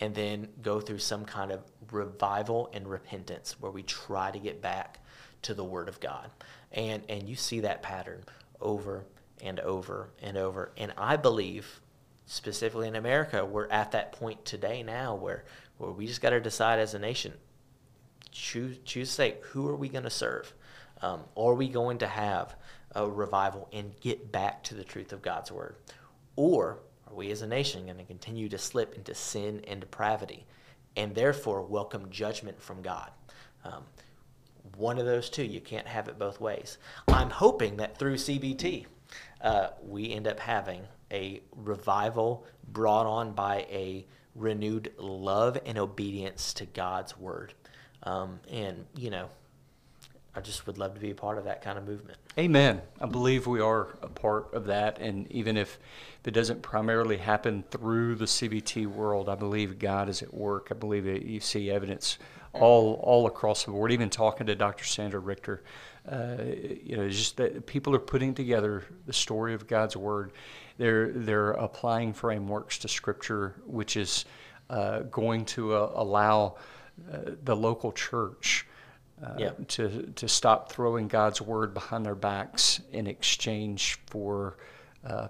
[0.00, 1.60] and then go through some kind of
[1.90, 4.98] revival and repentance where we try to get back
[5.42, 6.30] to the Word of God.
[6.72, 8.24] And, and you see that pattern
[8.60, 9.04] over
[9.42, 10.72] and over and over.
[10.76, 11.80] And I believe,
[12.26, 15.44] specifically in America, we're at that point today now where,
[15.78, 17.32] where we just got to decide as a nation
[18.32, 20.52] choose, choose to say, who are we going to serve?
[21.00, 22.56] Um, are we going to have
[22.94, 25.76] a revival and get back to the truth of God's Word?
[26.34, 30.46] Or are we as a nation going to continue to slip into sin and depravity
[30.96, 33.10] and therefore welcome judgment from God?
[33.64, 33.84] Um,
[34.76, 35.44] one of those two.
[35.44, 36.78] You can't have it both ways.
[37.08, 38.86] I'm hoping that through CBT,
[39.40, 46.54] uh, we end up having a revival brought on by a renewed love and obedience
[46.54, 47.54] to God's word.
[48.04, 49.28] Um, and, you know,
[50.34, 52.18] I just would love to be a part of that kind of movement.
[52.38, 52.80] Amen.
[53.00, 54.98] I believe we are a part of that.
[54.98, 55.78] And even if
[56.24, 60.68] it doesn't primarily happen through the CBT world, I believe God is at work.
[60.70, 62.18] I believe that you see evidence
[62.54, 63.92] all all across the board.
[63.92, 64.84] Even talking to Dr.
[64.84, 65.62] Sandra Richter,
[66.10, 66.36] uh,
[66.82, 70.32] you know, just that people are putting together the story of God's Word.
[70.78, 74.24] They're they're applying frameworks to Scripture, which is
[74.70, 76.56] uh, going to uh, allow
[77.12, 78.66] uh, the local church.
[79.22, 79.50] Uh, Yeah.
[79.68, 84.56] to to stop throwing God's word behind their backs in exchange for,
[85.06, 85.28] uh,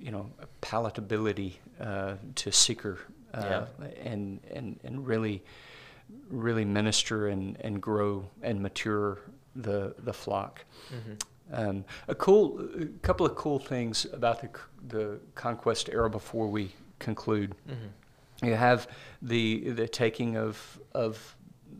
[0.00, 0.30] you know,
[0.62, 2.98] palatability uh, to seeker,
[3.34, 3.66] uh,
[4.02, 5.42] and and and really,
[6.30, 9.18] really minister and and grow and mature
[9.54, 10.64] the the flock.
[11.50, 14.48] Um, a cool, a couple of cool things about the
[14.88, 17.54] the conquest era before we conclude.
[18.42, 18.86] You have
[19.20, 21.36] the the taking of of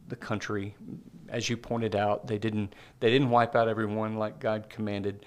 [0.09, 0.74] the country,
[1.28, 2.26] as you pointed out.
[2.26, 5.24] They didn't they didn't wipe out everyone like God commanded.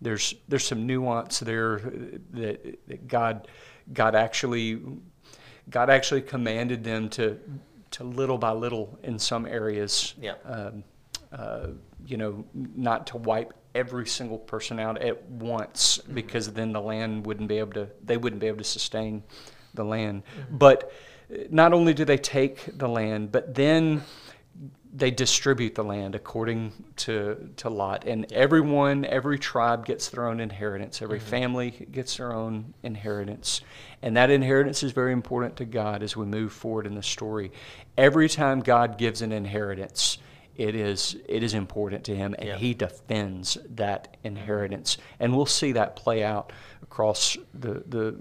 [0.00, 1.78] There's there's some nuance there
[2.32, 3.48] that, that God
[3.92, 4.80] God actually
[5.68, 7.38] God actually commanded them to
[7.92, 10.14] to little by little in some areas.
[10.20, 10.34] Yeah.
[10.44, 10.84] Um,
[11.32, 11.68] uh,
[12.06, 17.26] you know, not to wipe every single person out at once because then the land
[17.26, 19.22] wouldn't be able to, they wouldn't be able to sustain
[19.74, 20.22] the land.
[20.50, 20.88] But uh,
[21.50, 24.02] not only do they take the land, but then
[24.92, 28.04] they distribute the land according to, to Lot.
[28.06, 31.00] And everyone, every tribe gets their own inheritance.
[31.00, 31.28] Every mm-hmm.
[31.28, 33.60] family gets their own inheritance.
[34.02, 37.52] And that inheritance is very important to God as we move forward in the story.
[37.96, 40.18] Every time God gives an inheritance,
[40.56, 42.56] it is it is important to him and Yeah.
[42.56, 45.22] he defends that inheritance mm-hmm.
[45.22, 46.52] and we'll see that play out
[46.82, 48.14] across the, the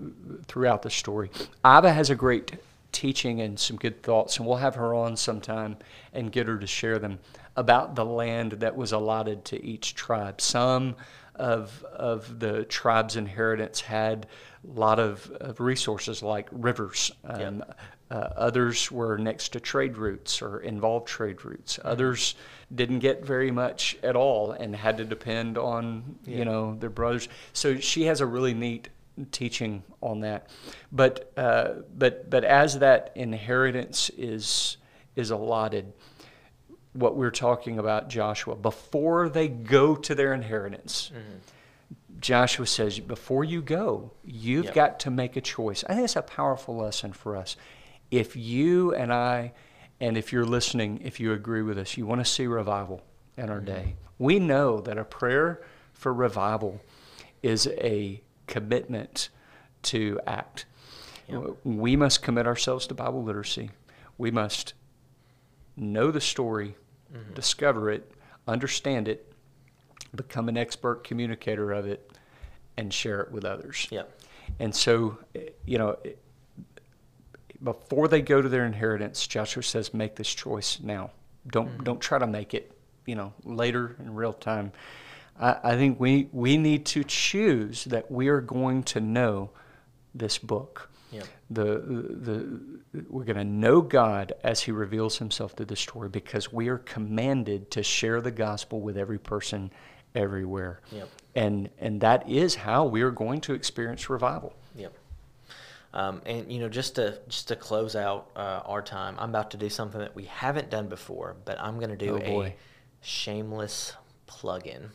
[0.47, 1.31] throughout the story
[1.65, 2.53] Ava has a great
[2.91, 5.77] teaching and some good thoughts and we'll have her on sometime
[6.13, 7.19] and get her to share them
[7.55, 10.95] about the land that was allotted to each tribe some
[11.35, 14.27] of of the tribe's inheritance had
[14.75, 17.63] a lot of, of resources like rivers um,
[18.11, 21.79] uh, others were next to trade routes or involved trade routes.
[21.83, 22.35] Others
[22.73, 27.29] didn't get very much at all and had to depend on you know their brothers.
[27.53, 28.89] So she has a really neat
[29.31, 30.47] teaching on that.
[30.91, 34.77] But uh, but but as that inheritance is
[35.15, 35.93] is allotted,
[36.93, 41.11] what we're talking about, Joshua, before they go to their inheritance.
[42.19, 44.73] Joshua says, before you go, you've Yep.
[44.73, 45.85] got to make a choice.
[45.87, 47.55] I think it's a powerful lesson for us.
[48.11, 49.53] If you and I,
[50.01, 53.01] and if you're listening, if you agree with us, you want to see revival
[53.37, 55.61] in our day, we know that a prayer
[55.93, 56.81] for revival
[57.41, 59.29] is a commitment
[59.83, 60.65] to act.
[61.29, 61.57] Yep.
[61.63, 63.69] We must commit ourselves to Bible literacy.
[64.17, 64.73] We must
[65.77, 66.75] know the story,
[67.13, 67.33] mm-hmm.
[67.33, 68.11] discover it,
[68.47, 69.31] understand it,
[70.13, 72.11] become an expert communicator of it,
[72.75, 73.87] and share it with others.
[73.91, 74.21] Yep.
[74.59, 75.19] And so,
[75.65, 75.97] you know,
[77.63, 81.11] before they go to their inheritance, Joshua says, "Make this choice now.
[81.47, 81.83] Don't mm-hmm.
[81.83, 82.71] don't try to make it,
[83.05, 84.71] you know, later in real time."
[85.39, 89.51] I, I think we we need to choose that we are going to know
[90.13, 90.89] this book.
[91.11, 91.27] Yep.
[91.49, 91.63] The
[92.93, 96.67] the we're going to know God as He reveals Himself through the story because we
[96.67, 99.71] are commanded to share the gospel with every person,
[100.13, 100.81] everywhere.
[100.91, 101.09] Yep.
[101.35, 104.53] And and that is how we are going to experience revival.
[104.75, 104.93] Yep.
[105.91, 109.49] Um, and you know, just to just to close out uh, our time, I'm about
[109.51, 112.19] to do something that we haven't done before, but I'm going to do Oh, a
[112.19, 112.55] boy.
[113.01, 113.93] shameless
[114.27, 114.91] plug-in.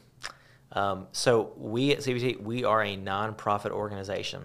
[0.75, 4.43] Um, so we at CBT we are a nonprofit organization,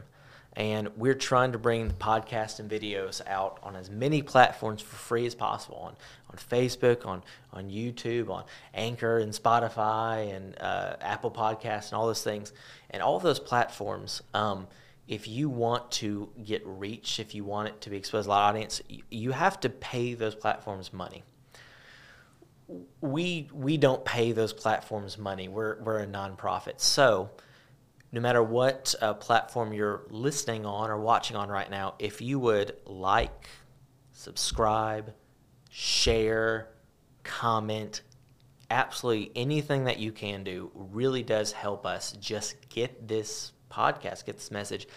[0.53, 4.95] and we're trying to bring the podcast and videos out on as many platforms for
[4.95, 5.95] free as possible on
[6.30, 12.07] on Facebook, on on YouTube, on Anchor and Spotify and uh, Apple Podcasts and all
[12.07, 12.53] those things,
[12.91, 14.21] and all those platforms.
[14.34, 14.67] Um,
[15.07, 18.32] if you want to get reach, if you want it to be exposed to a
[18.32, 21.23] lot of audience, you have to pay those platforms money
[23.01, 25.47] we we don't pay those platforms money.
[25.47, 27.30] We're we're a nonprofit, so
[28.11, 32.39] no matter what uh, platform you're listening on or watching on right now, if you
[32.39, 33.47] would like,
[34.13, 35.13] subscribe,
[35.70, 36.70] share,
[37.24, 38.01] comment,
[38.72, 44.36] absolutely anything that you can do really does help us just get this podcast, get
[44.36, 44.88] this message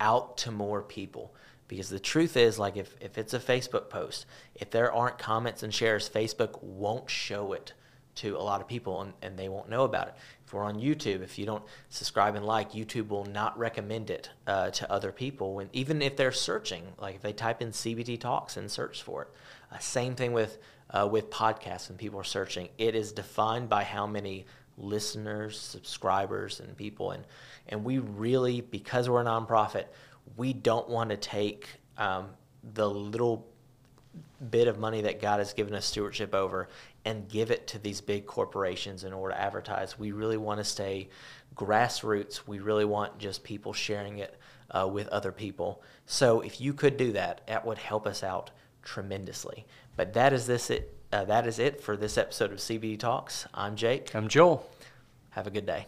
[0.00, 1.34] out to more people.
[1.68, 5.62] Because the truth is, like, if, if it's a Facebook post, if there aren't comments
[5.62, 7.74] and shares, Facebook won't show it
[8.18, 10.14] to a lot of people and, and they won't know about it.
[10.44, 14.30] If we're on YouTube, if you don't subscribe and like, YouTube will not recommend it
[14.46, 15.54] uh, to other people.
[15.54, 19.22] When even if they're searching, like if they type in CBT Talks and search for
[19.22, 19.28] it,
[19.70, 20.58] uh, same thing with
[20.90, 22.68] uh, with podcasts when people are searching.
[22.78, 24.46] It is defined by how many
[24.78, 27.10] listeners, subscribers, and people.
[27.12, 27.24] And
[27.68, 29.84] and we really, because we're a nonprofit,
[30.36, 32.28] we don't want to take um,
[32.74, 33.46] the little
[34.50, 36.68] bit of money that God has given us stewardship over
[37.04, 39.98] and give it to these big corporations in order to advertise.
[39.98, 41.08] We really want to stay
[41.56, 42.46] grassroots.
[42.46, 44.38] We really want just people sharing it
[44.70, 45.82] uh, with other people.
[46.06, 48.50] So if you could do that, that would help us out
[48.82, 49.66] tremendously.
[49.96, 50.94] But that is this it.
[51.10, 53.46] Uh, that is it for this episode of CBT Talks.
[53.54, 54.14] I'm Jake.
[54.14, 54.68] I'm Joel.
[55.30, 55.86] Have a good day.